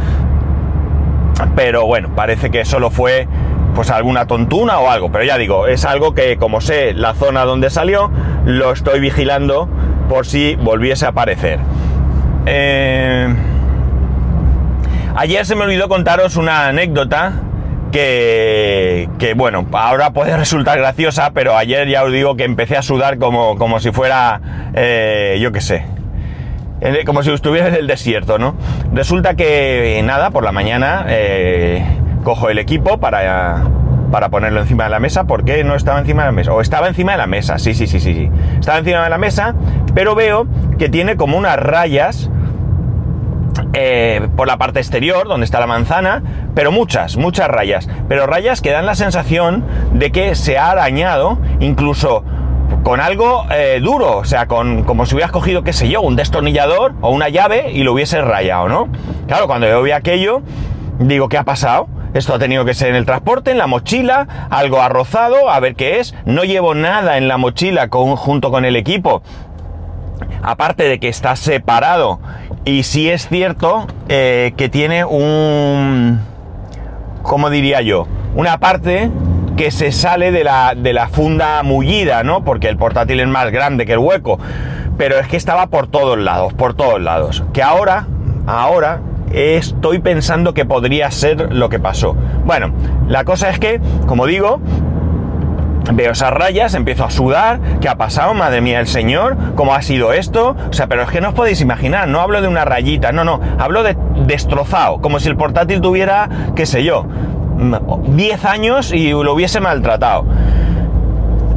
Pero 1.54 1.86
bueno, 1.86 2.10
parece 2.16 2.50
que 2.50 2.64
solo 2.64 2.90
fue 2.90 3.28
pues 3.78 3.90
alguna 3.90 4.26
tontuna 4.26 4.80
o 4.80 4.90
algo. 4.90 5.12
Pero 5.12 5.22
ya 5.22 5.38
digo, 5.38 5.68
es 5.68 5.84
algo 5.84 6.12
que 6.12 6.36
como 6.36 6.60
sé 6.60 6.94
la 6.94 7.14
zona 7.14 7.44
donde 7.44 7.70
salió, 7.70 8.10
lo 8.44 8.72
estoy 8.72 8.98
vigilando 8.98 9.68
por 10.08 10.26
si 10.26 10.56
volviese 10.56 11.06
a 11.06 11.10
aparecer. 11.10 11.60
Eh, 12.46 13.32
ayer 15.14 15.46
se 15.46 15.54
me 15.54 15.62
olvidó 15.62 15.88
contaros 15.88 16.34
una 16.34 16.66
anécdota 16.66 17.34
que, 17.92 19.08
bueno, 19.36 19.64
ahora 19.70 20.10
puede 20.10 20.36
resultar 20.36 20.76
graciosa, 20.76 21.30
pero 21.32 21.56
ayer 21.56 21.86
ya 21.86 22.02
os 22.02 22.10
digo 22.10 22.34
que 22.34 22.42
empecé 22.42 22.76
a 22.76 22.82
sudar 22.82 23.18
como, 23.18 23.56
como 23.58 23.78
si 23.78 23.92
fuera, 23.92 24.40
eh, 24.74 25.38
yo 25.40 25.52
qué 25.52 25.60
sé, 25.60 25.84
como 27.06 27.22
si 27.22 27.30
estuviera 27.32 27.68
en 27.68 27.74
el 27.74 27.86
desierto, 27.86 28.38
¿no? 28.38 28.56
Resulta 28.92 29.34
que, 29.34 30.00
nada, 30.04 30.30
por 30.30 30.42
la 30.42 30.50
mañana 30.50 31.04
eh, 31.08 31.84
cojo 32.24 32.50
el 32.50 32.58
equipo 32.58 32.98
para, 32.98 33.64
para 34.10 34.28
ponerlo 34.28 34.60
encima 34.60 34.84
de 34.84 34.90
la 34.90 35.00
mesa, 35.00 35.24
porque 35.24 35.64
no 35.64 35.74
estaba 35.74 35.98
encima 35.98 36.22
de 36.22 36.28
la 36.28 36.32
mesa, 36.32 36.52
o 36.52 36.60
estaba 36.60 36.88
encima 36.88 37.12
de 37.12 37.18
la 37.18 37.26
mesa, 37.26 37.58
sí, 37.58 37.74
sí, 37.74 37.86
sí, 37.86 38.00
sí, 38.00 38.14
sí, 38.14 38.30
estaba 38.58 38.78
encima 38.78 39.04
de 39.04 39.10
la 39.10 39.18
mesa, 39.18 39.54
pero 39.94 40.14
veo 40.14 40.46
que 40.78 40.88
tiene 40.88 41.16
como 41.16 41.36
unas 41.36 41.56
rayas 41.56 42.30
eh, 43.72 44.28
por 44.36 44.46
la 44.46 44.56
parte 44.56 44.80
exterior, 44.80 45.28
donde 45.28 45.44
está 45.44 45.60
la 45.60 45.66
manzana, 45.66 46.22
pero 46.54 46.72
muchas, 46.72 47.16
muchas 47.16 47.48
rayas. 47.48 47.88
Pero 48.08 48.26
rayas 48.26 48.60
que 48.60 48.70
dan 48.70 48.86
la 48.86 48.94
sensación 48.94 49.64
de 49.92 50.10
que 50.10 50.34
se 50.34 50.58
ha 50.58 50.70
arañado 50.70 51.38
incluso 51.60 52.24
con 52.82 53.00
algo 53.00 53.44
eh, 53.50 53.80
duro, 53.82 54.18
o 54.18 54.24
sea, 54.24 54.46
con, 54.46 54.84
como 54.84 55.06
si 55.06 55.14
hubieras 55.14 55.32
cogido, 55.32 55.62
qué 55.62 55.72
sé 55.72 55.88
yo, 55.88 56.00
un 56.00 56.16
destornillador 56.16 56.94
o 57.00 57.10
una 57.10 57.28
llave 57.28 57.72
y 57.72 57.82
lo 57.82 57.92
hubiese 57.92 58.20
rayado, 58.22 58.68
¿no? 58.68 58.88
Claro, 59.26 59.46
cuando 59.46 59.68
yo 59.68 59.82
vi 59.82 59.90
aquello, 59.90 60.42
digo, 60.98 61.28
¿qué 61.28 61.38
ha 61.38 61.44
pasado? 61.44 61.88
Esto 62.14 62.34
ha 62.34 62.38
tenido 62.38 62.64
que 62.64 62.74
ser 62.74 62.88
en 62.88 62.96
el 62.96 63.06
transporte, 63.06 63.50
en 63.50 63.58
la 63.58 63.66
mochila, 63.66 64.48
algo 64.50 64.80
ha 64.80 64.88
rozado, 64.88 65.50
a 65.50 65.60
ver 65.60 65.74
qué 65.74 66.00
es. 66.00 66.14
No 66.24 66.44
llevo 66.44 66.74
nada 66.74 67.18
en 67.18 67.28
la 67.28 67.36
mochila 67.36 67.88
junto 67.90 68.50
con 68.50 68.64
el 68.64 68.76
equipo. 68.76 69.22
Aparte 70.42 70.84
de 70.84 70.98
que 70.98 71.08
está 71.08 71.36
separado 71.36 72.20
y 72.64 72.82
sí 72.82 73.08
es 73.08 73.28
cierto 73.28 73.86
eh, 74.08 74.52
que 74.56 74.68
tiene 74.68 75.04
un, 75.04 76.20
¿cómo 77.22 77.50
diría 77.50 77.82
yo? 77.82 78.06
Una 78.34 78.58
parte 78.58 79.10
que 79.56 79.70
se 79.70 79.90
sale 79.90 80.30
de 80.30 80.44
la, 80.44 80.74
de 80.76 80.92
la 80.92 81.08
funda 81.08 81.62
mullida, 81.62 82.22
¿no? 82.22 82.44
Porque 82.44 82.68
el 82.68 82.76
portátil 82.76 83.20
es 83.20 83.26
más 83.26 83.50
grande 83.50 83.86
que 83.86 83.92
el 83.92 83.98
hueco. 83.98 84.38
Pero 84.96 85.18
es 85.18 85.28
que 85.28 85.36
estaba 85.36 85.66
por 85.66 85.88
todos 85.88 86.18
lados, 86.18 86.54
por 86.54 86.74
todos 86.74 87.00
lados. 87.00 87.44
Que 87.52 87.62
ahora, 87.62 88.06
ahora, 88.46 89.00
estoy 89.32 89.98
pensando 89.98 90.54
que 90.54 90.64
podría 90.64 91.10
ser 91.10 91.52
lo 91.52 91.68
que 91.68 91.78
pasó. 91.78 92.16
Bueno, 92.44 92.72
la 93.08 93.24
cosa 93.24 93.50
es 93.50 93.58
que, 93.58 93.80
como 94.06 94.26
digo, 94.26 94.60
Veo 95.92 96.12
esas 96.12 96.32
rayas, 96.32 96.74
empiezo 96.74 97.04
a 97.04 97.10
sudar. 97.10 97.60
¿Qué 97.80 97.88
ha 97.88 97.96
pasado? 97.96 98.34
Madre 98.34 98.60
mía, 98.60 98.80
el 98.80 98.86
señor, 98.86 99.36
¿cómo 99.54 99.74
ha 99.74 99.82
sido 99.82 100.12
esto? 100.12 100.54
O 100.68 100.72
sea, 100.72 100.86
pero 100.86 101.02
es 101.02 101.08
que 101.08 101.20
no 101.20 101.28
os 101.28 101.34
podéis 101.34 101.60
imaginar, 101.60 102.08
no 102.08 102.20
hablo 102.20 102.42
de 102.42 102.48
una 102.48 102.64
rayita, 102.64 103.10
no, 103.12 103.24
no, 103.24 103.40
hablo 103.58 103.82
de 103.82 103.96
destrozado, 104.26 105.00
como 105.00 105.18
si 105.18 105.28
el 105.28 105.36
portátil 105.36 105.80
tuviera, 105.80 106.28
qué 106.54 106.66
sé 106.66 106.84
yo, 106.84 107.06
10 108.06 108.44
años 108.44 108.92
y 108.92 109.10
lo 109.10 109.32
hubiese 109.32 109.60
maltratado. 109.60 110.26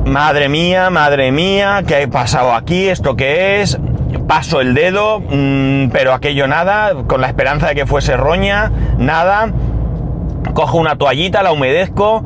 Madre 0.05 0.49
mía, 0.49 0.89
madre 0.89 1.31
mía, 1.31 1.83
¿qué 1.85 2.03
ha 2.03 2.07
pasado 2.09 2.53
aquí? 2.53 2.87
¿Esto 2.87 3.15
qué 3.15 3.61
es? 3.61 3.79
Paso 4.27 4.61
el 4.61 4.73
dedo, 4.73 5.19
mm, 5.19 5.89
pero 5.91 6.13
aquello 6.13 6.47
nada, 6.47 6.93
con 7.07 7.21
la 7.21 7.27
esperanza 7.27 7.67
de 7.67 7.75
que 7.75 7.85
fuese 7.85 8.17
roña, 8.17 8.71
nada. 8.97 9.51
Cojo 10.53 10.77
una 10.77 10.97
toallita, 10.97 11.43
la 11.43 11.51
humedezco 11.51 12.23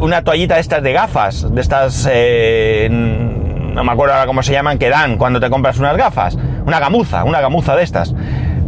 una 0.00 0.22
toallita 0.22 0.56
de 0.56 0.60
estas 0.60 0.82
de 0.82 0.92
gafas, 0.92 1.54
de 1.54 1.60
estas, 1.60 2.08
eh, 2.10 2.88
no 2.90 3.84
me 3.84 3.92
acuerdo 3.92 4.14
ahora 4.14 4.26
cómo 4.26 4.42
se 4.42 4.52
llaman, 4.52 4.78
que 4.78 4.90
dan 4.90 5.16
cuando 5.16 5.40
te 5.40 5.50
compras 5.50 5.78
unas 5.78 5.96
gafas, 5.96 6.36
una 6.66 6.80
gamuza, 6.80 7.24
una 7.24 7.40
gamuza 7.40 7.76
de 7.76 7.82
estas, 7.82 8.14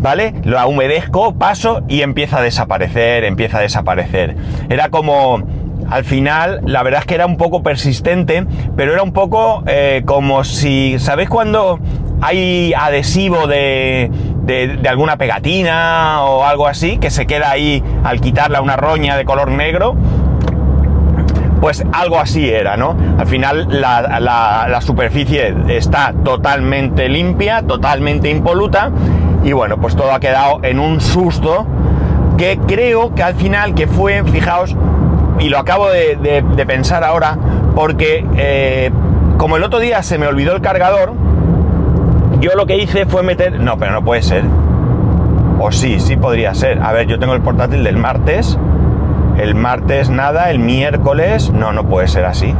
¿vale? 0.00 0.34
Lo 0.44 0.66
humedezco, 0.68 1.34
paso 1.34 1.82
y 1.88 2.02
empieza 2.02 2.38
a 2.38 2.42
desaparecer, 2.42 3.24
empieza 3.24 3.58
a 3.58 3.60
desaparecer. 3.60 4.36
Era 4.68 4.88
como, 4.88 5.42
al 5.88 6.04
final, 6.04 6.60
la 6.64 6.82
verdad 6.82 7.00
es 7.00 7.06
que 7.06 7.14
era 7.14 7.26
un 7.26 7.36
poco 7.36 7.62
persistente, 7.62 8.44
pero 8.76 8.92
era 8.92 9.02
un 9.02 9.12
poco 9.12 9.62
eh, 9.66 10.02
como 10.04 10.44
si, 10.44 10.98
¿sabéis 10.98 11.28
cuando 11.28 11.78
hay 12.20 12.74
adhesivo 12.74 13.46
de, 13.46 14.10
de, 14.42 14.88
alguna 14.88 15.16
pegatina 15.16 16.22
o 16.24 16.44
algo 16.44 16.66
así 16.66 16.98
que 16.98 17.10
se 17.10 17.26
queda 17.26 17.50
ahí 17.50 17.82
al 18.04 18.20
quitarla 18.20 18.60
una 18.60 18.76
roña 18.76 19.16
de 19.16 19.24
color 19.24 19.50
negro? 19.50 19.96
Pues 21.60 21.84
algo 21.92 22.20
así 22.20 22.48
era, 22.48 22.76
¿no? 22.76 22.96
Al 23.18 23.26
final 23.26 23.66
la, 23.80 24.20
la 24.20 24.80
superficie 24.80 25.54
está 25.68 26.14
totalmente 26.24 27.08
limpia, 27.08 27.62
totalmente 27.62 28.30
impoluta 28.30 28.92
y 29.42 29.52
bueno, 29.52 29.78
pues 29.78 29.96
todo 29.96 30.12
ha 30.12 30.20
quedado 30.20 30.60
en 30.62 30.78
un 30.78 31.00
susto 31.00 31.66
que 32.36 32.58
creo 32.66 33.14
que 33.14 33.22
al 33.22 33.34
final 33.34 33.74
que 33.74 33.86
fue, 33.86 34.22
fijaos, 34.24 34.76
y 35.38 35.48
lo 35.48 35.58
acabo 35.58 35.88
de, 35.88 36.44
pensar 36.66 37.04
ahora, 37.04 37.38
porque 37.74 38.26
eh, 38.36 38.90
como 39.36 39.56
el 39.56 39.64
otro 39.64 39.78
día 39.78 40.02
se 40.02 40.18
me 40.18 40.26
olvidó 40.26 40.54
el 40.54 40.60
cargador, 40.60 41.14
yo 42.40 42.54
lo 42.54 42.66
que 42.66 42.76
hice 42.76 43.06
fue 43.06 43.22
meter... 43.22 43.58
No, 43.58 43.78
pero 43.78 43.92
no 43.92 44.02
puede 44.04 44.22
ser. 44.22 44.44
O 45.60 45.72
sí, 45.72 45.98
sí 45.98 46.16
podría 46.16 46.54
ser. 46.54 46.80
A 46.82 46.92
ver, 46.92 47.06
yo 47.06 47.18
tengo 47.18 47.34
el 47.34 47.40
portátil 47.40 47.82
del 47.82 47.96
martes. 47.96 48.58
El 49.38 49.54
martes 49.54 50.08
nada, 50.10 50.50
el 50.50 50.58
miércoles... 50.58 51.50
No, 51.50 51.72
no 51.72 51.84
puede 51.84 52.06
ser 52.08 52.24
así. 52.24 52.54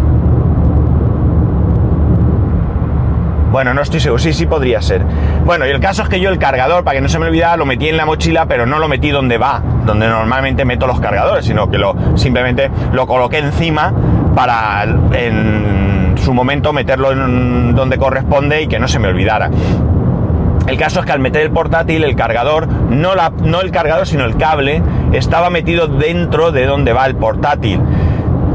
Bueno, 3.50 3.72
no 3.72 3.80
estoy 3.80 4.00
seguro, 4.00 4.18
sí, 4.18 4.32
sí 4.32 4.46
podría 4.46 4.82
ser. 4.82 5.02
Bueno, 5.44 5.66
y 5.66 5.70
el 5.70 5.80
caso 5.80 6.02
es 6.02 6.08
que 6.08 6.20
yo 6.20 6.28
el 6.28 6.38
cargador, 6.38 6.84
para 6.84 6.96
que 6.96 7.00
no 7.00 7.08
se 7.08 7.18
me 7.18 7.26
olvidara, 7.26 7.56
lo 7.56 7.64
metí 7.64 7.88
en 7.88 7.96
la 7.96 8.04
mochila, 8.04 8.46
pero 8.46 8.66
no 8.66 8.78
lo 8.78 8.88
metí 8.88 9.10
donde 9.10 9.38
va, 9.38 9.62
donde 9.86 10.06
normalmente 10.06 10.64
meto 10.64 10.86
los 10.86 11.00
cargadores, 11.00 11.46
sino 11.46 11.70
que 11.70 11.78
lo 11.78 11.94
simplemente 12.16 12.70
lo 12.92 13.06
coloqué 13.06 13.38
encima 13.38 13.92
para 14.34 14.84
en 15.12 16.14
su 16.22 16.34
momento 16.34 16.72
meterlo 16.72 17.12
en 17.12 17.74
donde 17.74 17.96
corresponde 17.96 18.62
y 18.62 18.66
que 18.66 18.78
no 18.78 18.86
se 18.86 18.98
me 18.98 19.08
olvidara. 19.08 19.50
El 20.66 20.76
caso 20.76 21.00
es 21.00 21.06
que 21.06 21.12
al 21.12 21.20
meter 21.20 21.40
el 21.40 21.50
portátil, 21.50 22.04
el 22.04 22.14
cargador, 22.14 22.68
no, 22.68 23.14
la, 23.14 23.30
no 23.30 23.62
el 23.62 23.70
cargador, 23.70 24.06
sino 24.06 24.26
el 24.26 24.36
cable, 24.36 24.82
estaba 25.12 25.48
metido 25.48 25.86
dentro 25.86 26.52
de 26.52 26.66
donde 26.66 26.92
va 26.92 27.06
el 27.06 27.16
portátil. 27.16 27.80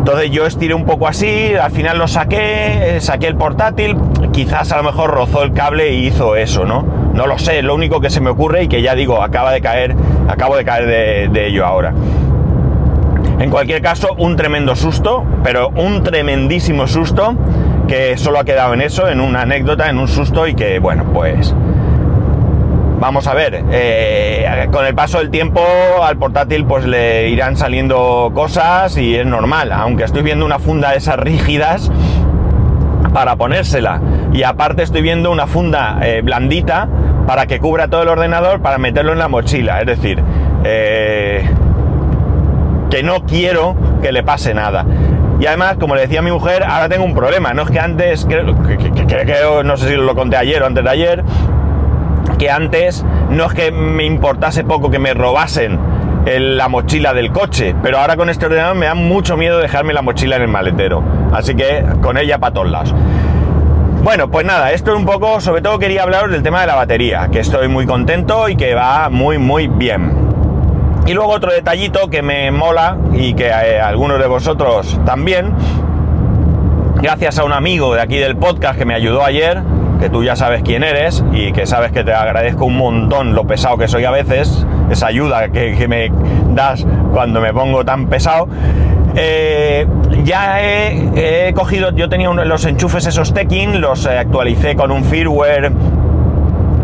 Entonces 0.04 0.32
yo 0.32 0.46
estiré 0.46 0.74
un 0.74 0.84
poco 0.84 1.08
así, 1.08 1.56
al 1.56 1.72
final 1.72 1.98
lo 1.98 2.10
saqué, 2.10 2.98
saqué 3.00 3.28
el 3.28 3.38
portátil, 3.38 3.96
quizás 4.34 4.70
a 4.74 4.76
lo 4.76 4.84
mejor 4.84 5.12
rozó 5.12 5.44
el 5.44 5.54
cable 5.54 5.94
y 5.94 6.08
hizo 6.08 6.36
eso, 6.36 6.66
¿no? 6.66 6.86
No 7.14 7.26
lo 7.26 7.40
sé, 7.40 7.62
lo 7.62 7.74
único 7.74 8.02
que 8.02 8.10
se 8.10 8.20
me 8.20 8.30
ocurre 8.30 8.64
y 8.64 8.68
que 8.68 8.82
ya 8.82 8.96
digo, 8.96 9.24
acaba 9.24 9.54
de 9.54 9.62
caer, 9.62 9.96
acabo 10.28 10.58
de 10.58 10.66
caer 10.66 10.88
de, 10.88 11.30
de 11.30 11.48
ello 11.48 11.66
ahora. 11.66 11.94
En 13.40 13.50
cualquier 13.50 13.82
caso, 13.82 14.10
un 14.18 14.36
tremendo 14.36 14.76
susto, 14.76 15.24
pero 15.42 15.70
un 15.70 16.04
tremendísimo 16.04 16.86
susto 16.86 17.38
que 17.88 18.18
solo 18.18 18.40
ha 18.40 18.44
quedado 18.44 18.74
en 18.74 18.82
eso, 18.82 19.08
en 19.08 19.22
una 19.22 19.44
anécdota, 19.44 19.90
en 19.90 20.00
un 20.00 20.10
susto 20.10 20.48
y 20.48 20.54
que, 20.54 20.80
bueno, 20.80 21.06
pues 21.14 21.56
Vamos 23.04 23.28
a 23.28 23.34
ver, 23.34 23.66
eh, 23.70 24.70
con 24.72 24.86
el 24.86 24.96
paso 24.96 25.18
del 25.18 25.30
tiempo 25.30 25.62
al 26.02 26.16
portátil 26.16 26.64
pues 26.64 26.86
le 26.86 27.28
irán 27.28 27.58
saliendo 27.58 28.32
cosas 28.34 28.96
y 28.96 29.18
es 29.18 29.26
normal, 29.26 29.74
aunque 29.74 30.06
estoy 30.06 30.22
viendo 30.22 30.46
una 30.46 30.58
funda 30.58 30.92
de 30.92 31.00
esas 31.00 31.20
rígidas 31.20 31.92
para 33.14 33.36
ponérsela 33.36 34.00
y 34.32 34.44
aparte 34.44 34.84
estoy 34.84 35.02
viendo 35.02 35.32
una 35.32 35.48
funda 35.48 36.00
eh, 36.02 36.22
blandita 36.22 36.88
para 37.28 37.46
que 37.46 37.60
cubra 37.60 37.90
todo 37.90 38.04
el 38.04 38.08
ordenador 38.08 38.62
para 38.62 38.78
meterlo 38.78 39.12
en 39.12 39.20
la 39.20 39.28
mochila, 39.28 39.82
es 39.82 39.86
decir, 39.86 40.24
eh, 40.64 41.46
que 42.90 43.04
no 43.04 43.26
quiero 43.26 43.76
que 44.02 44.14
le 44.14 44.24
pase 44.24 44.54
nada. 44.54 44.86
Y 45.42 45.46
además, 45.46 45.76
como 45.78 45.96
le 45.96 46.04
decía 46.04 46.20
a 46.20 46.24
mi 46.24 46.32
mujer, 46.32 46.64
ahora 46.64 46.88
tengo 46.88 47.04
un 47.04 47.16
problema. 47.16 47.54
No 47.54 47.64
es 47.64 47.72
que 47.72 47.80
antes, 47.80 48.26
creo, 48.26 48.46
que, 48.64 49.64
no 49.66 49.76
sé 49.76 49.90
si 49.90 49.96
lo 49.96 50.16
conté 50.16 50.38
ayer 50.38 50.64
o 50.64 50.68
antes 50.68 50.86
de 50.86 50.90
ayer, 50.90 51.24
que 52.38 52.50
antes 52.50 53.06
no 53.30 53.46
es 53.46 53.54
que 53.54 53.72
me 53.72 54.06
importase 54.06 54.64
poco 54.64 54.90
que 54.90 55.00
me 55.00 55.14
robasen 55.14 55.80
la 56.26 56.70
mochila 56.70 57.14
del 57.14 57.32
coche, 57.32 57.76
pero 57.82 58.00
ahora 58.00 58.16
con 58.16 58.30
este 58.30 58.46
ordenador 58.46 58.76
me 58.76 58.86
da 58.86 58.96
mucho 58.96 59.36
miedo 59.36 59.60
dejarme 59.60 59.94
la 59.94 60.02
mochila 60.02 60.38
en 60.38 60.44
el 60.44 60.48
maletero. 60.48 61.04
Así 61.34 61.56
que 61.56 61.84
con 62.02 62.18
ella 62.18 62.38
para 62.38 62.54
todos 62.54 62.72
lados. 62.72 62.96
Bueno, 64.04 64.30
pues 64.30 64.46
nada, 64.46 64.72
esto 64.72 64.92
es 64.92 64.98
un 64.98 65.06
poco, 65.06 65.40
sobre 65.40 65.62
todo 65.62 65.80
quería 65.80 66.04
hablaros 66.04 66.32
del 66.32 66.44
tema 66.44 66.62
de 66.62 66.68
la 66.68 66.76
batería, 66.76 67.30
que 67.32 67.40
estoy 67.40 67.70
muy 67.70 67.86
contento 67.86 68.50
y 68.50 68.56
que 68.56 68.76
va 68.76 69.10
muy 69.10 69.38
muy 69.38 69.68
bien. 69.68 70.12
Y 71.06 71.14
luego 71.14 71.32
otro 71.32 71.52
detallito 71.52 72.10
que 72.10 72.22
me 72.22 72.52
mola 72.52 72.98
y 73.14 73.34
que 73.34 73.48
eh, 73.48 73.80
algunos 73.80 74.20
de 74.20 74.28
vosotros 74.28 75.00
también, 75.06 75.54
gracias 77.02 77.40
a 77.40 77.44
un 77.44 77.54
amigo 77.54 77.94
de 77.96 78.02
aquí 78.02 78.18
del 78.18 78.38
podcast 78.38 78.78
que 78.78 78.86
me 78.86 78.94
ayudó 78.94 79.24
ayer, 79.24 79.62
que 80.04 80.10
tú 80.10 80.22
ya 80.22 80.36
sabes 80.36 80.64
quién 80.64 80.84
eres 80.84 81.24
y 81.32 81.54
que 81.54 81.66
sabes 81.66 81.94
que 81.94 82.04
te 82.04 82.12
agradezco 82.12 82.66
un 82.66 82.76
montón 82.76 83.36
lo 83.36 83.48
pesado 83.48 83.78
que 83.78 83.88
soy 83.88 84.04
a 84.04 84.12
veces, 84.12 84.68
esa 84.90 85.08
ayuda 85.08 85.48
que, 85.48 85.88
me 85.88 86.12
das 86.54 86.86
cuando 87.14 87.40
me 87.40 87.54
pongo 87.54 87.86
tan 87.86 88.08
pesado. 88.08 88.50
Eh, 89.16 89.88
ya 90.26 90.62
he, 90.62 91.54
cogido, 91.54 91.92
yo 91.92 92.10
tenía 92.10 92.30
los 92.32 92.66
enchufes 92.66 93.06
esos 93.06 93.34
Tekin, 93.34 93.80
los 93.80 94.06
eh, 94.06 94.18
actualicé 94.18 94.76
con 94.76 94.92
un 94.92 95.06
firmware 95.06 95.72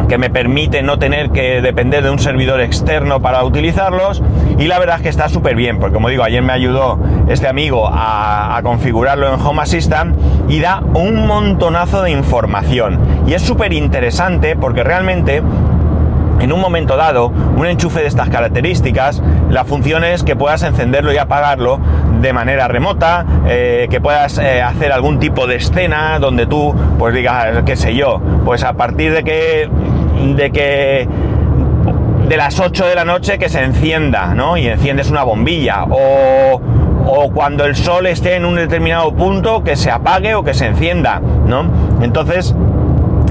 que 0.10 0.18
me 0.18 0.30
permite 0.30 0.84
no 0.84 1.00
tener 1.00 1.30
que 1.30 1.62
depender 1.62 2.04
de 2.04 2.10
un 2.10 2.20
servidor 2.20 2.60
externo 2.60 3.22
para 3.22 3.44
utilizarlos 3.44 4.22
y 4.58 4.66
la 4.68 4.80
verdad 4.80 4.98
es 4.98 5.04
que 5.04 5.10
está 5.10 5.30
súper 5.30 5.56
bien 5.56 5.80
porque 5.80 5.94
como 5.94 6.10
digo 6.10 6.24
ayer 6.24 6.42
me 6.42 6.52
ayudó 6.52 7.00
este 7.30 7.48
amigo 7.48 7.88
a, 7.90 8.60
configurarlo 8.64 9.34
en 9.34 9.40
Home 9.40 9.62
Assistant 9.62 10.18
y 10.50 10.60
da 10.60 10.82
un 10.94 11.28
montonazo 11.28 12.02
de 12.02 12.12
información. 12.12 13.00
Y 13.26 13.34
es 13.34 13.42
súper 13.42 13.72
interesante 13.72 14.56
porque 14.56 14.84
realmente 14.84 15.42
en 16.42 16.54
un 16.54 16.62
momento 16.62 16.96
dado, 16.96 17.28
un 17.28 17.66
enchufe 17.66 18.02
de 18.02 18.08
estas 18.08 18.30
características, 18.30 19.22
la 19.50 19.66
función 19.66 20.04
es 20.04 20.24
que 20.24 20.36
puedas 20.36 20.64
encenderlo 20.64 21.14
y 21.14 21.18
apagarlo 21.18 21.80
de 22.22 22.34
manera 22.34 22.68
remota, 22.68 23.26
eh, 23.48 23.88
que 23.90 24.00
puedas 24.00 24.38
eh, 24.38 24.62
hacer 24.62 24.92
algún 24.92 25.20
tipo 25.20 25.48
de 25.48 25.56
escena 25.56 26.18
donde 26.20 26.48
tú, 26.48 26.74
pues 26.98 27.14
digas, 27.14 27.64
qué 27.66 27.76
sé 27.76 27.94
yo, 27.94 28.22
pues 28.46 28.64
a 28.64 28.74
partir 28.74 29.14
de 29.14 29.24
que 29.24 29.70
de 30.20 30.52
que 30.52 31.08
de 32.28 32.38
las 32.38 32.60
8 32.60 32.86
de 32.86 32.96
la 32.96 33.06
noche 33.06 33.40
que 33.40 33.50
se 33.50 33.64
encienda, 33.64 34.36
¿no? 34.36 34.56
Y 34.56 34.68
enciendes 34.68 35.10
una 35.10 35.24
bombilla. 35.24 35.86
O, 35.90 36.62
cuando 37.34 37.66
el 37.66 37.76
sol 37.76 38.06
esté 38.06 38.36
en 38.36 38.46
un 38.46 38.56
determinado 38.56 39.14
punto, 39.14 39.64
que 39.64 39.76
se 39.76 39.90
apague 39.90 40.36
o 40.36 40.44
que 40.44 40.54
se 40.54 40.68
encienda, 40.68 41.20
¿no? 41.20 41.66
Entonces, 42.02 42.56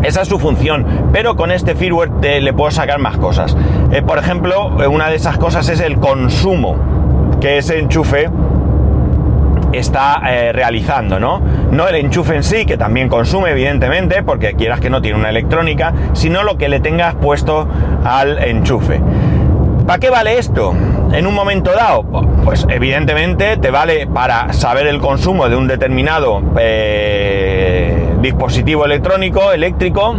esa 0.03 0.23
es 0.23 0.29
su 0.29 0.41
función. 0.41 1.11
Pero 1.13 1.37
con 1.37 1.53
este 1.53 1.77
firmware 1.77 2.11
te, 2.21 2.41
le 2.41 2.53
puedo 2.53 2.73
sacar 2.73 2.99
más 2.99 3.17
cosas. 3.19 3.57
Eh, 3.93 4.03
por 4.03 4.19
ejemplo, 4.19 4.73
una 4.91 5.09
de 5.09 5.17
esas 5.17 5.39
cosas 5.39 5.69
es 5.69 5.81
el 5.81 5.99
consumo 5.99 6.77
que 7.41 7.59
ese 7.59 7.79
enchufe 7.79 8.29
está 9.73 10.23
eh, 10.27 10.53
realizando, 10.53 11.21
¿no? 11.21 11.41
No 11.71 11.87
el 11.87 11.97
enchufe 11.97 12.35
en 12.35 12.43
sí, 12.43 12.65
que 12.65 12.77
también 12.77 13.09
consume, 13.09 13.51
evidentemente, 13.51 14.23
porque 14.23 14.55
quieras 14.55 14.81
que 14.81 14.89
no 14.91 15.03
tiene 15.03 15.19
una 15.19 15.29
electrónica, 15.31 15.93
sino 16.15 16.43
lo 16.43 16.57
que 16.57 16.69
le 16.69 16.81
tengas 16.81 17.15
puesto 17.17 17.69
al 18.05 18.39
enchufe. 18.43 19.01
¿Para 19.87 19.99
qué 19.99 20.11
vale 20.11 20.39
esto? 20.39 20.75
En 21.13 21.27
un 21.27 21.35
momento 21.35 21.73
dado, 21.73 22.05
pues 22.45 22.67
evidentemente 22.69 23.57
te 23.57 23.71
vale 23.71 24.07
para 24.07 24.53
saber 24.53 24.87
el 24.87 24.99
consumo 24.99 25.49
de 25.49 25.57
un 25.57 25.67
determinado 25.67 26.43
eh, 26.59 28.15
dispositivo 28.21 28.85
electrónico, 28.85 29.53
eléctrico, 29.53 30.15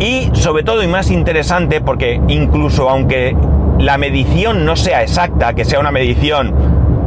y 0.00 0.30
sobre 0.32 0.64
todo 0.64 0.82
y 0.82 0.88
más 0.88 1.12
interesante 1.12 1.80
porque 1.80 2.20
incluso 2.26 2.90
aunque 2.90 3.36
la 3.78 3.98
medición 3.98 4.64
no 4.64 4.74
sea 4.74 5.02
exacta, 5.02 5.54
que 5.54 5.64
sea 5.64 5.78
una 5.78 5.92
medición 5.92 6.52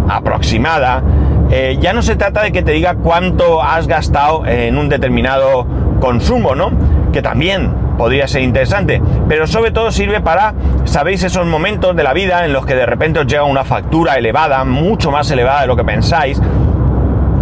aproximada, 0.08 1.04
eh, 1.52 1.78
ya 1.80 1.94
no 1.94 2.02
se 2.02 2.16
trata 2.16 2.44
de 2.44 2.52
que 2.52 2.64
te 2.64 2.72
diga 2.72 2.96
cuánto 2.96 3.62
has 3.62 3.88
gastado 3.88 4.46
en 4.46 4.78
un 4.78 4.90
determinado 4.90 5.66
consumo, 6.00 6.56
¿no? 6.56 6.72
Que 7.12 7.22
también 7.22 7.72
podría 7.98 8.28
ser 8.28 8.42
interesante, 8.42 9.02
pero 9.28 9.48
sobre 9.48 9.72
todo 9.72 9.92
sirve 9.92 10.22
para, 10.22 10.54
sabéis, 10.84 11.24
esos 11.24 11.46
momentos 11.46 11.96
de 11.96 12.04
la 12.04 12.14
vida 12.14 12.46
en 12.46 12.54
los 12.54 12.66
que 12.66 12.76
de 12.76 12.86
repente 12.86 13.20
os 13.20 13.28
llega 13.28 13.44
una 13.44 13.64
factura 13.64 14.16
elevada, 14.16 14.66
mucho 14.66 15.12
más 15.12 15.30
elevada 15.32 15.62
de 15.62 15.68
lo 15.68 15.76
que 15.76 15.84
pensáis, 15.84 16.42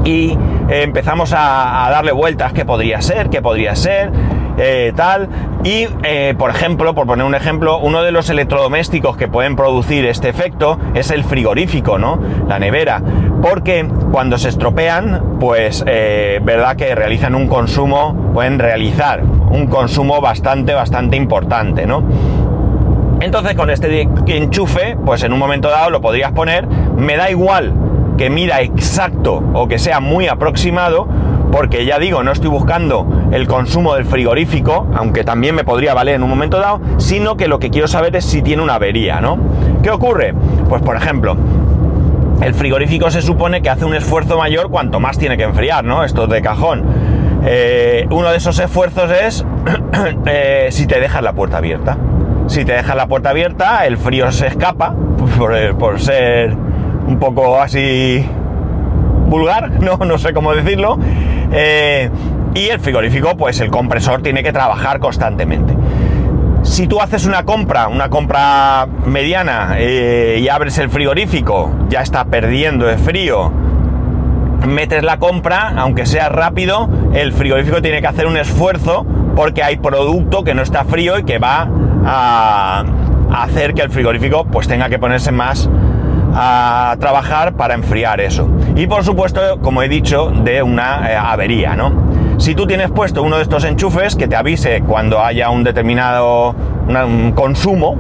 y 0.03 0.37
eh, 0.69 0.83
empezamos 0.83 1.33
a, 1.33 1.85
a, 1.85 1.89
darle 1.89 2.11
vueltas, 2.11 2.53
¿qué 2.53 2.65
podría 2.65 3.01
ser? 3.01 3.29
¿Qué 3.29 3.41
podría 3.41 3.75
ser? 3.75 4.11
Eh, 4.57 4.93
tal. 4.95 5.29
Y, 5.63 5.87
eh, 6.03 6.35
por 6.37 6.49
ejemplo, 6.49 6.93
por 6.93 7.07
poner 7.07 7.25
un 7.25 7.35
ejemplo, 7.35 7.79
uno 7.79 8.03
de 8.03 8.11
los 8.11 8.29
electrodomésticos 8.29 9.17
que 9.17 9.27
pueden 9.27 9.55
producir 9.55 10.05
este 10.05 10.29
efecto 10.29 10.77
es 10.93 11.11
el 11.11 11.23
frigorífico, 11.23 11.97
¿no? 11.97 12.19
La 12.47 12.59
nevera. 12.59 13.01
Porque 13.41 13.87
cuando 14.11 14.37
se 14.37 14.49
estropean, 14.49 15.37
pues, 15.39 15.83
eh, 15.87 16.39
verdad 16.43 16.75
que 16.75 16.93
realizan 16.95 17.35
un 17.35 17.47
consumo, 17.47 18.31
pueden 18.33 18.59
realizar 18.59 19.23
un 19.23 19.67
consumo 19.67 20.21
bastante, 20.21 20.73
bastante 20.73 21.17
importante, 21.17 21.85
¿no? 21.85 22.03
Entonces 23.19 23.55
con 23.55 23.69
este 23.69 24.07
enchufe, 24.27 24.97
pues 25.05 25.23
en 25.23 25.31
un 25.31 25.39
momento 25.39 25.69
dado 25.69 25.89
lo 25.89 26.01
podrías 26.01 26.33
poner, 26.33 26.67
me 26.67 27.15
da 27.15 27.31
igual 27.31 27.73
que 28.17 28.29
mida 28.29 28.61
exacto 28.61 29.41
o 29.53 29.67
que 29.67 29.79
sea 29.79 29.99
muy 29.99 30.27
aproximado, 30.27 31.07
porque 31.53 31.85
ya 31.85 31.99
digo, 31.99 32.23
no 32.23 32.31
estoy 32.31 32.49
buscando 32.49 33.07
el 33.31 33.47
consumo 33.47 33.93
del 33.93 34.05
frigorífico, 34.05 34.87
aunque 34.95 35.23
también 35.23 35.53
me 35.53 35.63
podría 35.63 35.93
valer 35.93 36.15
en 36.15 36.23
un 36.23 36.29
momento 36.31 36.57
dado, 36.57 36.81
sino 36.97 37.37
que 37.37 37.47
lo 37.47 37.59
que 37.59 37.69
quiero 37.69 37.87
saber 37.87 38.15
es 38.15 38.25
si 38.25 38.41
tiene 38.41 38.63
una 38.63 38.73
avería, 38.73 39.21
¿no? 39.21 39.37
¿Qué 39.83 39.91
ocurre? 39.91 40.33
Pues 40.67 40.81
por 40.81 40.95
ejemplo, 40.95 41.37
el 42.41 42.55
frigorífico 42.55 43.11
se 43.11 43.21
supone 43.21 43.61
que 43.61 43.69
hace 43.69 43.85
un 43.85 43.93
esfuerzo 43.93 44.35
mayor 44.35 44.71
cuanto 44.71 44.99
más 44.99 45.19
tiene 45.19 45.37
que 45.37 45.43
enfriar, 45.43 45.83
¿no? 45.83 46.03
Esto 46.03 46.23
es 46.23 46.29
de 46.31 46.41
cajón. 46.41 46.85
Eh, 47.45 48.07
uno 48.09 48.31
de 48.31 48.37
esos 48.37 48.57
esfuerzos 48.57 49.11
es 49.11 49.45
eh, 50.25 50.69
si 50.71 50.87
te 50.87 50.99
dejas 50.99 51.21
la 51.21 51.33
puerta 51.33 51.57
abierta. 51.57 51.99
Si 52.47 52.65
te 52.65 52.73
dejas 52.73 52.95
la 52.95 53.05
puerta 53.05 53.29
abierta, 53.29 53.85
el 53.85 53.99
frío 53.99 54.31
se 54.31 54.47
escapa, 54.47 54.95
por, 55.37 55.77
por 55.77 56.01
ser 56.01 56.55
un 57.07 57.19
poco 57.19 57.61
así 57.61 58.27
vulgar, 59.27 59.69
no, 59.81 59.97
no 59.97 60.17
sé 60.17 60.33
cómo 60.33 60.55
decirlo. 60.55 60.97
Eh, 61.53 62.09
y 62.55 62.67
el 62.67 62.79
frigorífico, 62.79 63.35
pues 63.37 63.59
el 63.61 63.69
compresor 63.69 64.21
tiene 64.21 64.43
que 64.43 64.51
trabajar 64.51 64.99
constantemente. 64.99 65.75
Si 66.63 66.87
tú 66.87 67.01
haces 67.01 67.25
una 67.25 67.43
compra, 67.43 67.87
una 67.87 68.09
compra 68.09 68.87
mediana 69.05 69.75
eh, 69.77 70.39
y 70.41 70.47
abres 70.49 70.77
el 70.77 70.89
frigorífico, 70.89 71.71
ya 71.89 72.01
está 72.01 72.25
perdiendo 72.25 72.85
de 72.85 72.97
frío, 72.97 73.51
metes 74.67 75.03
la 75.03 75.19
compra, 75.19 75.73
aunque 75.77 76.05
sea 76.05 76.29
rápido, 76.29 76.89
el 77.13 77.33
frigorífico 77.33 77.81
tiene 77.81 78.01
que 78.01 78.07
hacer 78.07 78.27
un 78.27 78.37
esfuerzo 78.37 79.05
porque 79.35 79.63
hay 79.63 79.77
producto 79.77 80.43
que 80.43 80.53
no 80.53 80.61
está 80.61 80.85
frío 80.85 81.19
y 81.19 81.23
que 81.23 81.37
va 81.37 81.69
a, 82.05 82.85
hacer 83.31 83.73
que 83.73 83.81
el 83.81 83.89
frigorífico 83.89 84.45
pues 84.45 84.67
tenga 84.67 84.89
que 84.89 84.99
ponerse 84.99 85.31
más 85.31 85.69
a 86.33 86.95
trabajar 86.99 87.53
para 87.53 87.73
enfriar 87.73 88.19
eso. 88.21 88.49
Y 88.75 88.87
por 88.87 89.03
supuesto, 89.03 89.59
como 89.61 89.83
he 89.83 89.87
dicho, 89.87 90.31
de 90.31 90.63
una 90.63 91.11
eh, 91.11 91.15
avería, 91.15 91.75
¿no? 91.75 91.93
Si 92.37 92.55
tú 92.55 92.65
tienes 92.65 92.91
puesto 92.91 93.23
uno 93.23 93.37
de 93.37 93.43
estos 93.43 93.63
enchufes 93.63 94.15
que 94.15 94.27
te 94.27 94.35
avise 94.35 94.81
cuando 94.81 95.23
haya 95.23 95.49
un 95.49 95.63
determinado 95.63 96.55
consumo, 97.35 97.95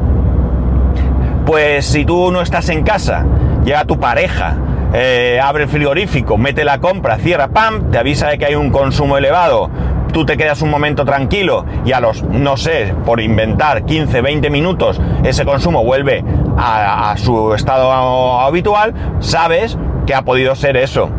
pues 1.45 1.85
si 1.85 2.03
tú 2.03 2.31
no 2.31 2.41
estás 2.41 2.69
en 2.69 2.83
casa, 2.83 3.25
llega 3.63 3.85
tu 3.85 3.99
pareja, 3.99 4.57
eh, 4.93 5.39
abre 5.41 5.63
el 5.63 5.69
frigorífico, 5.69 6.37
mete 6.37 6.63
la 6.65 6.79
compra, 6.79 7.17
cierra, 7.17 7.47
pam, 7.49 7.91
te 7.91 7.97
avisa 7.97 8.27
de 8.27 8.37
que 8.37 8.45
hay 8.45 8.55
un 8.55 8.69
consumo 8.69 9.17
elevado, 9.17 9.69
tú 10.13 10.25
te 10.25 10.37
quedas 10.37 10.61
un 10.61 10.69
momento 10.69 11.03
tranquilo 11.03 11.65
y 11.83 11.91
a 11.91 11.99
los, 11.99 12.23
no 12.23 12.55
sé, 12.55 12.93
por 13.03 13.19
inventar 13.19 13.83
15, 13.83 14.21
20 14.21 14.49
minutos, 14.49 15.01
ese 15.23 15.43
consumo 15.43 15.83
vuelve 15.83 16.23
a, 16.57 17.15
su 17.17 17.53
estado 17.53 17.91
habitual, 18.39 18.93
sabes 19.19 19.77
que 20.05 20.13
ha 20.13 20.21
podido 20.21 20.55
ser 20.55 20.77
eso. 20.77 21.09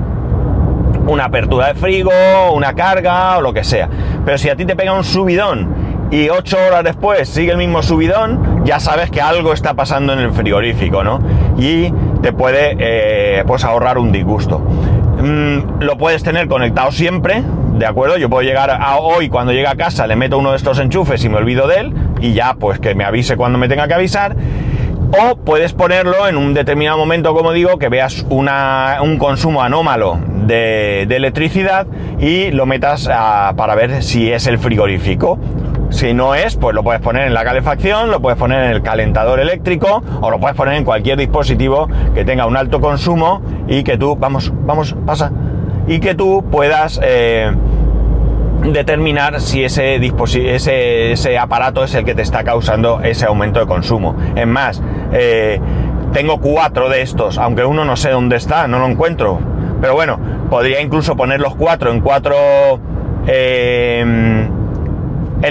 Una 1.07 1.27
apertura 1.27 1.67
de 1.69 1.75
frigo, 1.75 2.11
una 2.55 2.75
carga 2.75 3.37
o 3.37 3.43
lo 3.43 3.53
que 3.53 3.65
sea. 3.65 3.91
Pero 4.25 4.39
si 4.39 4.49
a 4.49 4.57
ti 4.57 4.65
te 4.65 4.75
pega 4.75 4.95
un 4.95 5.05
subidón 5.05 6.09
y 6.11 6.31
8 6.31 6.57
horas 6.69 6.85
después 6.85 7.29
sigue 7.29 7.51
el 7.51 7.59
mismo 7.59 7.83
subidón, 7.83 8.63
ya 8.65 8.81
sabes 8.81 9.11
que 9.11 9.21
algo 9.21 9.53
está 9.53 9.75
pasando 9.75 10.13
en 10.13 10.21
el 10.21 10.33
frigorífico, 10.33 11.05
¿no? 11.05 11.21
Y 11.59 11.93
te 12.23 12.33
puede 12.33 12.77
eh, 12.79 13.45
pues 13.47 13.65
ahorrar 13.65 13.99
un 13.99 14.13
disgusto. 14.13 14.63
Mm, 15.25 15.81
lo 15.81 15.97
puedes 15.97 16.23
tener 16.23 16.49
conectado 16.49 16.93
siempre, 16.93 17.43
¿de 17.79 17.87
acuerdo? 17.87 18.19
Yo 18.19 18.29
puedo 18.29 18.43
llegar 18.43 18.71
a 18.71 18.97
hoy, 18.99 19.31
cuando 19.31 19.53
llegue 19.53 19.67
a 19.67 19.75
casa, 19.75 20.07
le 20.07 20.17
meto 20.17 20.37
uno 20.37 20.51
de 20.51 20.59
estos 20.59 20.79
enchufes 20.79 21.25
y 21.25 21.31
me 21.31 21.39
olvido 21.39 21.67
de 21.67 21.77
él, 21.77 21.95
y 22.21 22.35
ya 22.35 22.55
pues 22.55 22.79
que 22.79 22.95
me 22.95 23.05
avise 23.05 23.35
cuando 23.35 23.59
me 23.59 23.67
tenga 23.67 23.89
que 23.89 23.95
avisar. 23.95 24.37
O 25.19 25.37
puedes 25.37 25.73
ponerlo 25.73 26.29
en 26.29 26.37
un 26.37 26.53
determinado 26.53 26.99
momento, 26.99 27.35
como 27.35 27.53
digo, 27.53 27.79
que 27.79 27.89
veas 27.89 28.27
un 28.29 29.17
consumo 29.19 29.63
anómalo 29.63 30.19
de, 30.47 31.03
electricidad 31.05 31.87
y 32.19 32.51
lo 32.51 32.67
metas 32.67 33.07
para 33.07 33.75
ver 33.75 34.03
si 34.03 34.31
es 34.31 34.47
el 34.47 34.59
frigorífico. 34.59 35.39
Si 35.91 36.13
no 36.13 36.35
es, 36.35 36.57
pues 36.57 36.75
lo 36.75 36.83
puedes 36.83 37.01
poner 37.01 37.27
en 37.27 37.35
la 37.35 37.45
calefacción, 37.45 38.11
lo 38.11 38.21
puedes 38.21 38.39
poner 38.39 38.65
en 38.65 38.71
el 38.73 38.83
calentador 38.83 39.39
eléctrico 39.39 40.03
o 40.21 40.31
lo 40.31 40.41
puedes 40.41 40.57
poner 40.57 40.75
en 40.75 40.85
cualquier 40.85 41.19
dispositivo 41.19 41.89
que 42.15 42.25
tenga 42.25 42.47
un 42.47 42.57
alto 42.57 42.81
consumo 42.81 43.43
y 43.69 43.85
que 43.85 43.97
tú, 43.97 44.17
vamos, 44.17 44.53
vamos, 44.55 44.97
pasa, 45.07 45.31
y 45.87 46.01
que 46.01 46.15
tú 46.15 46.45
puedas 46.51 47.01
eh, 47.03 47.53
determinar 48.73 49.41
si 49.41 49.65
ese, 49.65 49.97
ese, 49.97 51.13
ese, 51.13 51.39
aparato 51.39 51.85
es 51.85 51.95
el 51.95 52.05
que 52.05 52.15
te 52.15 52.23
está 52.23 52.45
causando 52.45 53.01
ese 53.03 53.27
aumento 53.27 53.61
de 53.61 53.67
consumo. 53.67 54.17
Es 54.35 54.47
más, 54.47 54.83
eh, 55.13 55.61
tengo 56.13 56.41
cuatro 56.41 56.89
de 56.89 57.03
estos, 57.03 57.39
aunque 57.39 57.65
uno 57.65 57.85
no 57.85 57.97
sé 57.97 58.11
dónde 58.11 58.37
está, 58.37 58.67
no 58.69 58.79
lo 58.79 58.87
encuentro. 58.87 59.39
Pero 59.81 59.95
bueno, 59.95 60.19
podría 60.49 60.81
incluso 60.81 61.17
poner 61.17 61.41
los 61.41 61.55
cuatro 61.57 61.91
en 61.93 62.01
cuatro 62.01 62.37
eh, 63.27 64.44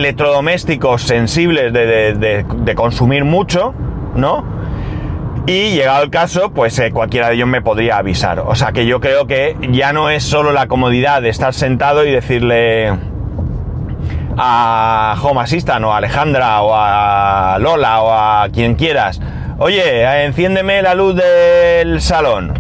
electrodomésticos 0.03 1.01
sensibles 1.03 1.73
de 1.73 2.73
consumir 2.75 3.25
mucho, 3.25 3.73
¿no? 4.15 4.43
Y 5.45 5.71
llegado 5.71 6.03
el 6.03 6.09
caso, 6.09 6.51
pues 6.51 6.79
eh, 6.79 6.91
cualquiera 6.91 7.27
de 7.27 7.35
ellos 7.35 7.49
me 7.49 7.61
podría 7.61 7.97
avisar. 7.97 8.39
O 8.39 8.55
sea 8.55 8.71
que 8.71 8.85
yo 8.85 9.01
creo 9.01 9.27
que 9.27 9.57
ya 9.71 9.91
no 9.91 10.09
es 10.09 10.23
solo 10.23 10.53
la 10.53 10.67
comodidad 10.67 11.21
de 11.21 11.27
estar 11.27 11.53
sentado 11.53 12.05
y 12.05 12.11
decirle 12.11 12.93
a 14.37 15.17
Home 15.21 15.41
Assistant 15.41 15.83
o 15.83 15.91
a 15.91 15.97
Alejandra 15.97 16.61
o 16.61 16.73
a 16.73 17.57
Lola 17.59 18.01
o 18.01 18.13
a 18.13 18.47
quien 18.53 18.75
quieras, 18.75 19.19
oye, 19.57 20.23
enciéndeme 20.23 20.81
la 20.81 20.95
luz 20.95 21.15
del 21.15 21.99
salón 21.99 22.53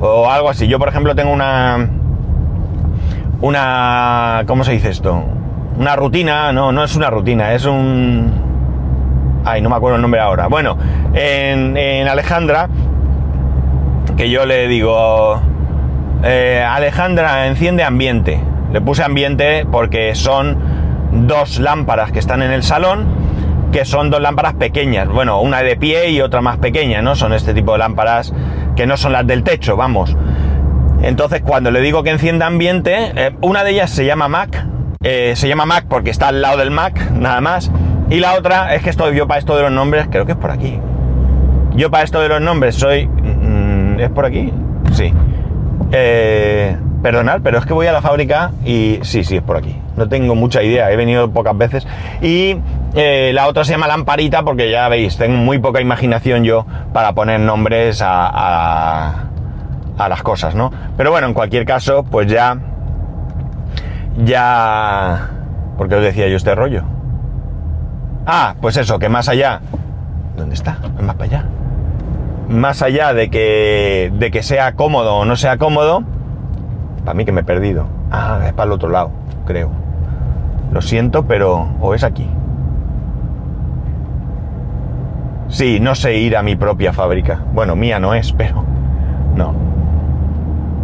o 0.00 0.28
algo 0.28 0.50
así. 0.50 0.66
Yo, 0.66 0.80
por 0.80 0.88
ejemplo, 0.88 1.14
tengo 1.14 1.32
una... 1.32 1.88
Una... 3.42 4.42
¿Cómo 4.48 4.64
se 4.64 4.72
dice 4.72 4.90
esto? 4.90 5.22
Una 5.76 5.96
rutina, 5.96 6.52
no, 6.52 6.72
no 6.72 6.84
es 6.84 6.94
una 6.96 7.10
rutina, 7.10 7.52
es 7.52 7.64
un 7.64 8.44
Ay, 9.46 9.60
no 9.60 9.68
me 9.68 9.76
acuerdo 9.76 9.96
el 9.96 10.02
nombre 10.02 10.20
ahora. 10.20 10.46
Bueno, 10.46 10.78
en, 11.12 12.08
Alejandra, 12.08 12.68
que 14.16 14.30
yo 14.30 14.46
le 14.46 14.68
digo, 14.68 15.38
eh, 16.22 16.64
Alejandra, 16.66 17.46
enciende 17.46 17.84
ambiente. 17.84 18.40
Le 18.72 18.80
puse 18.80 19.04
ambiente 19.04 19.66
porque 19.70 20.14
son 20.14 20.56
dos 21.12 21.58
lámparas 21.58 22.10
que 22.10 22.18
están 22.18 22.42
en 22.42 22.52
el 22.52 22.62
salón, 22.62 23.06
que 23.70 23.84
son 23.84 24.08
dos 24.08 24.22
lámparas 24.22 24.54
pequeñas. 24.54 25.08
Bueno, 25.08 25.42
una 25.42 25.62
de 25.62 25.76
pie 25.76 26.10
y 26.10 26.22
otra 26.22 26.40
más 26.40 26.56
pequeña, 26.56 27.02
¿no? 27.02 27.14
Son 27.14 27.34
este 27.34 27.52
tipo 27.52 27.72
de 27.72 27.78
lámparas 27.78 28.32
que 28.76 28.86
no 28.86 28.96
son 28.96 29.12
las 29.12 29.26
del 29.26 29.42
techo, 29.42 29.76
vamos. 29.76 30.16
Entonces, 31.02 31.42
cuando 31.42 31.70
le 31.70 31.82
digo 31.82 32.02
que 32.02 32.10
encienda 32.10 32.46
ambiente, 32.46 33.12
eh, 33.14 33.36
una 33.42 33.62
de 33.62 33.72
ellas 33.72 33.90
se 33.90 34.06
llama 34.06 34.28
Mac. 34.28 34.66
Eh, 35.06 35.34
se 35.36 35.48
llama 35.48 35.66
Mac 35.66 35.84
porque 35.88 36.10
está 36.10 36.28
al 36.28 36.40
lado 36.40 36.56
del 36.56 36.70
Mac, 36.70 37.10
nada 37.10 37.40
más. 37.42 37.70
Y 38.08 38.20
la 38.20 38.34
otra 38.34 38.74
es 38.74 38.82
que 38.82 38.88
estoy 38.90 39.14
yo 39.14 39.26
para 39.26 39.38
esto 39.38 39.54
de 39.54 39.62
los 39.62 39.70
nombres, 39.70 40.06
creo 40.10 40.24
que 40.24 40.32
es 40.32 40.38
por 40.38 40.50
aquí. 40.50 40.80
Yo 41.76 41.90
para 41.90 42.04
esto 42.04 42.20
de 42.20 42.28
los 42.28 42.40
nombres 42.40 42.74
soy... 42.74 43.06
Mm, 43.06 44.00
¿Es 44.00 44.10
por 44.10 44.24
aquí? 44.24 44.50
Sí. 44.92 45.12
Eh, 45.92 46.76
perdonad, 47.02 47.40
pero 47.42 47.58
es 47.58 47.66
que 47.66 47.74
voy 47.74 47.86
a 47.86 47.92
la 47.92 48.00
fábrica 48.00 48.52
y 48.64 48.98
sí, 49.02 49.24
sí, 49.24 49.36
es 49.36 49.42
por 49.42 49.58
aquí. 49.58 49.76
No 49.96 50.08
tengo 50.08 50.34
mucha 50.34 50.62
idea, 50.62 50.90
he 50.90 50.96
venido 50.96 51.30
pocas 51.30 51.56
veces. 51.56 51.86
Y 52.22 52.56
eh, 52.94 53.32
la 53.34 53.46
otra 53.46 53.64
se 53.64 53.72
llama 53.72 53.86
lamparita 53.86 54.42
porque 54.42 54.70
ya 54.70 54.88
veis, 54.88 55.18
tengo 55.18 55.36
muy 55.36 55.58
poca 55.58 55.82
imaginación 55.82 56.44
yo 56.44 56.64
para 56.94 57.12
poner 57.12 57.40
nombres 57.40 58.00
a, 58.00 58.26
a, 58.26 59.24
a 59.98 60.08
las 60.08 60.22
cosas, 60.22 60.54
¿no? 60.54 60.72
Pero 60.96 61.10
bueno, 61.10 61.26
en 61.26 61.34
cualquier 61.34 61.66
caso, 61.66 62.04
pues 62.04 62.26
ya... 62.26 62.56
Ya... 64.22 65.30
¿Por 65.76 65.88
qué 65.88 65.96
os 65.96 66.02
decía 66.02 66.28
yo 66.28 66.36
este 66.36 66.54
rollo? 66.54 66.84
Ah, 68.26 68.54
pues 68.60 68.76
eso, 68.76 68.98
que 68.98 69.08
más 69.08 69.28
allá. 69.28 69.60
¿Dónde 70.36 70.54
está? 70.54 70.78
Más 71.00 71.16
para 71.16 71.24
allá. 71.24 71.44
Más 72.48 72.82
allá 72.82 73.12
de 73.12 73.30
que, 73.30 74.12
de 74.14 74.30
que 74.30 74.42
sea 74.42 74.74
cómodo 74.74 75.16
o 75.16 75.24
no 75.24 75.36
sea 75.36 75.58
cómodo, 75.58 76.04
para 77.04 77.14
mí 77.14 77.24
que 77.24 77.32
me 77.32 77.40
he 77.40 77.44
perdido. 77.44 77.86
Ah, 78.10 78.40
es 78.46 78.52
para 78.52 78.66
el 78.66 78.72
otro 78.72 78.88
lado, 78.88 79.10
creo. 79.46 79.70
Lo 80.72 80.80
siento, 80.80 81.26
pero. 81.26 81.68
¿O 81.80 81.94
es 81.94 82.04
aquí? 82.04 82.28
Sí, 85.48 85.78
no 85.80 85.94
sé 85.94 86.16
ir 86.16 86.36
a 86.36 86.42
mi 86.42 86.56
propia 86.56 86.92
fábrica. 86.92 87.40
Bueno, 87.52 87.76
mía 87.76 87.98
no 87.98 88.14
es, 88.14 88.32
pero. 88.36 88.64
No. 89.34 89.54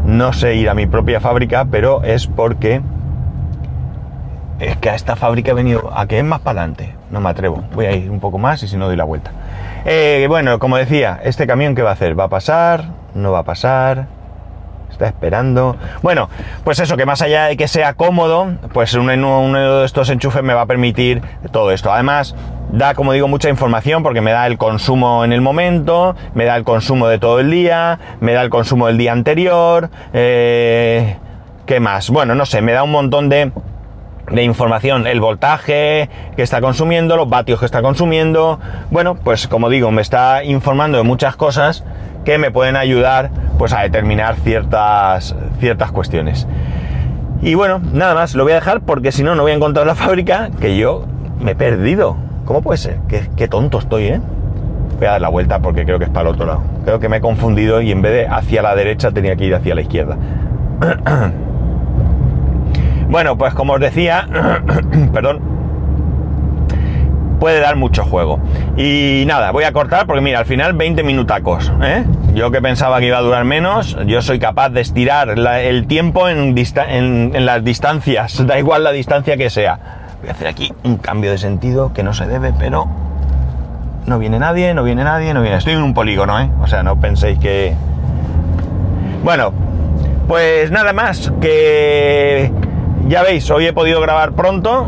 No 0.07 0.33
sé 0.33 0.57
ir 0.57 0.69
a 0.69 0.75
mi 0.75 0.87
propia 0.87 1.21
fábrica, 1.21 1.67
pero 1.71 2.03
es 2.03 2.27
porque. 2.27 2.83
Es 4.61 4.77
que 4.77 4.91
a 4.91 4.95
esta 4.95 5.17
fábrica 5.17 5.53
he 5.53 5.55
venido. 5.55 5.91
¿A 5.95 6.07
que 6.07 6.19
es 6.19 6.25
más 6.25 6.41
para 6.41 6.61
adelante? 6.61 7.01
no 7.11 7.21
me 7.21 7.29
atrevo. 7.29 7.65
Voy 7.75 7.87
a 7.87 7.93
ir 7.93 8.11
un 8.11 8.21
poco 8.21 8.39
más 8.39 8.63
y 8.63 8.69
si 8.69 8.77
no 8.77 8.87
doy 8.87 8.97
la 8.97 9.05
vuelta. 9.05 9.33
Eh, 9.85 10.27
bueno, 10.29 10.59
como 10.59 10.77
decía, 10.77 11.21
este 11.25 11.47
camión 11.47 11.75
¿qué 11.75 11.83
va 11.83 11.91
a 11.91 11.95
hacer? 11.95 12.19
¿Va 12.19 12.25
a 12.25 12.29
pasar? 12.29 12.85
¿No 13.15 13.33
va 13.33 13.41
a 13.41 13.45
pasar? 13.45 14.07
Está 14.91 15.07
esperando. 15.07 15.77
Bueno, 16.03 16.29
pues 16.65 16.79
eso, 16.79 16.97
que 16.97 17.07
más 17.07 17.23
allá 17.23 17.47
de 17.47 17.57
que 17.57 17.69
sea 17.69 17.95
cómodo, 17.95 18.55
pues 18.73 18.93
uno, 18.95 19.11
de 19.53 19.85
estos 19.85 20.11
enchufes 20.11 20.43
me 20.43 20.55
va 20.55 20.63
a 20.63 20.67
permitir 20.67 21.23
todo 21.53 21.71
esto. 21.71 21.93
Además, 21.93 22.35
da, 22.71 22.95
como 22.95 23.13
digo, 23.13 23.27
mucha 23.29 23.49
información 23.49 24.03
porque 24.03 24.21
me 24.21 24.33
da 24.33 24.47
el 24.47 24.59
consumo 24.59 25.25
en 25.25 25.33
el 25.33 25.41
momento, 25.41 26.17
me 26.35 26.45
da 26.45 26.57
el 26.57 26.65
consumo 26.65 27.09
de 27.09 27.19
todo 27.19 27.41
el 27.41 27.51
día, 27.51 27.99
me 28.21 28.33
da 28.33 28.43
el 28.43 28.51
consumo 28.51 28.89
del 28.89 28.99
día 28.99 29.13
anterior. 29.13 29.91
Eh, 30.13 31.17
¿Qué 31.67 31.81
más? 31.81 32.11
Bueno, 32.11 32.35
no 32.35 32.45
sé, 32.47 32.61
me 32.63 32.73
da 32.73 32.83
un 32.83 32.91
montón 32.91 33.29
de 33.29 33.53
de 34.31 34.45
información, 34.45 35.07
el 35.07 35.21
voltaje 35.21 36.09
que 36.37 36.43
está 36.43 36.61
consumiendo, 36.61 37.17
los 37.17 37.29
vatios 37.29 37.59
que 37.59 37.67
está 37.67 37.83
consumiendo. 37.83 38.61
Bueno, 38.91 39.17
pues 39.17 39.49
como 39.49 39.69
digo, 39.69 39.91
me 39.91 40.03
está 40.03 40.45
informando 40.45 40.99
de 40.99 41.05
muchas 41.05 41.37
cosas 41.37 41.85
que 42.25 42.39
me 42.39 42.51
pueden 42.51 42.77
ayudar 42.77 43.31
pues 43.59 43.73
a 43.73 43.81
determinar 43.81 44.37
ciertas, 44.37 45.35
ciertas 45.59 45.91
cuestiones. 45.91 46.47
Y 47.43 47.55
bueno, 47.55 47.81
nada 47.93 48.15
más, 48.15 48.35
lo 48.35 48.45
voy 48.45 48.53
a 48.53 48.57
dejar 48.57 48.81
porque 48.83 49.13
si 49.13 49.23
no, 49.23 49.35
no 49.35 49.43
voy 49.43 49.53
a 49.53 49.55
encontrar 49.55 49.87
la 49.87 49.95
fábrica 49.97 50.51
que 50.61 50.77
yo 50.77 51.05
me 51.41 51.53
he 51.53 51.57
perdido. 51.57 52.17
¿Cómo 52.45 52.63
puede 52.63 52.79
ser? 52.79 52.99
Qué, 53.09 53.29
qué 53.37 53.49
tonto 53.49 53.79
estoy, 53.79 54.05
¿eh? 54.05 54.21
Voy 54.99 55.07
a 55.07 55.13
dar 55.13 55.21
la 55.21 55.29
vuelta 55.29 55.61
porque 55.61 55.85
creo 55.85 55.99
que 55.99 56.05
es 56.05 56.11
para 56.11 56.29
el 56.29 56.35
otro 56.35 56.47
lado. 56.47 56.63
Creo 56.85 57.01
que 57.01 57.09
me 57.09 57.19
he 57.19 57.21
confundido 57.21 57.81
y 57.81 57.91
en 57.91 58.03
vez 58.03 58.13
de 58.13 58.27
hacia 58.27 58.63
la 58.63 58.75
derecha 58.75 59.11
tenía 59.13 59.37
que 59.37 59.45
ir 59.45 59.55
hacia 59.55 59.75
la 59.75 59.81
izquierda. 59.81 60.17
bueno, 63.11 63.37
pues 63.37 63.55
como 63.55 63.75
os 63.75 63.81
decía, 63.81 64.29
perdón, 65.13 65.41
puede 67.41 67.59
dar 67.59 67.75
mucho 67.75 68.05
juego. 68.05 68.39
Y 68.77 69.25
nada, 69.27 69.51
voy 69.51 69.65
a 69.65 69.73
cortar 69.73 70.07
porque 70.07 70.21
mira, 70.21 70.39
al 70.39 70.45
final 70.45 70.75
20 70.75 71.03
minutacos. 71.03 71.73
¿eh? 71.83 72.05
Yo 72.35 72.53
que 72.53 72.63
pensaba 72.63 73.01
que 73.01 73.07
iba 73.07 73.19
a 73.19 73.23
durar 73.23 73.45
menos, 73.45 73.97
yo 74.07 74.23
soy 74.23 74.39
capaz 74.39 74.69
de 74.69 74.83
estirar 74.83 75.31
el 75.31 75.87
tiempo 75.89 76.29
en, 76.29 76.55
en, 76.57 77.47
las 77.47 77.65
distancias, 77.65 78.47
da 78.47 78.59
igual 78.59 78.85
la 78.85 78.93
distancia 78.93 79.37
que 79.37 79.51
sea. 79.51 79.79
Voy 80.21 80.29
a 80.29 80.33
hacer 80.33 80.47
aquí 80.47 80.73
un 80.85 80.99
cambio 80.99 81.33
de 81.33 81.39
sentido 81.39 81.93
que 81.93 82.05
no 82.05 82.13
se 82.13 82.27
debe, 82.27 82.53
pero 82.57 82.87
no 84.07 84.19
viene 84.19 84.39
nadie, 84.39 84.73
no 84.75 84.85
viene 84.85 85.03
nadie, 85.03 85.35
no 85.35 85.43
viene. 85.43 85.57
Estoy 85.57 85.73
en 85.73 85.83
un 85.83 85.95
polígono, 85.95 86.39
¿eh? 86.39 86.49
O 86.61 86.69
sea, 86.69 86.85
no 86.85 87.01
penséis 87.01 87.39
que... 87.39 87.75
Bueno, 89.25 89.53
pues 90.29 90.71
nada 90.71 90.93
más, 90.93 91.33
que 91.41 92.53
ya 93.11 93.25
veis, 93.25 93.51
hoy 93.51 93.67
he 93.67 93.73
podido 93.73 94.01
grabar 94.01 94.33
pronto, 94.33 94.87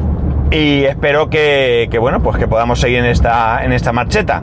y 0.53 0.85
espero 0.85 1.29
que, 1.29 1.89
bueno, 2.01 2.23
pues 2.23 2.37
que 2.37 2.47
podamos 2.47 2.79
seguir 2.79 2.99
en 2.99 3.07
esta, 3.07 3.65
en 3.65 3.73
esta 3.73 3.93
marcheta. 3.93 4.43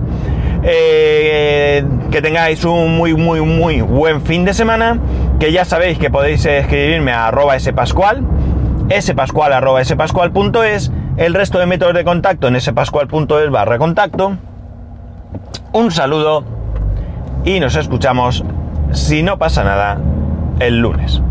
Eh, 0.64 1.86
que 2.12 2.22
tengáis 2.22 2.66
un 2.66 2.98
muy, 2.98 3.14
muy, 3.14 3.40
muy 3.40 3.82
buen 3.82 4.22
fin 4.22 4.44
de 4.44 4.54
semana. 4.54 5.00
Que 5.40 5.54
ya 5.54 5.64
sabéis 5.64 5.98
que 5.98 6.10
podéis 6.10 6.46
escribirme 6.46 7.14
a 7.14 7.28
arroba 7.28 7.58
spascual, 7.58 8.26
spascual 9.00 9.54
arroba 9.54 9.82
el 9.82 11.34
resto 11.34 11.60
de 11.60 11.66
métodos 11.66 11.94
de 11.94 12.04
contacto 12.04 12.50
en 12.50 12.60
spascual.es 12.60 13.50
barra 13.50 13.78
contacto. 13.78 14.36
Un 15.72 15.92
saludo 15.92 16.44
y 17.46 17.62
nos 17.62 17.76
escuchamos, 17.76 18.44
si 18.92 19.24
no 19.24 19.38
pasa 19.38 19.64
nada, 19.64 19.98
el 20.60 20.80
lunes. 20.80 21.22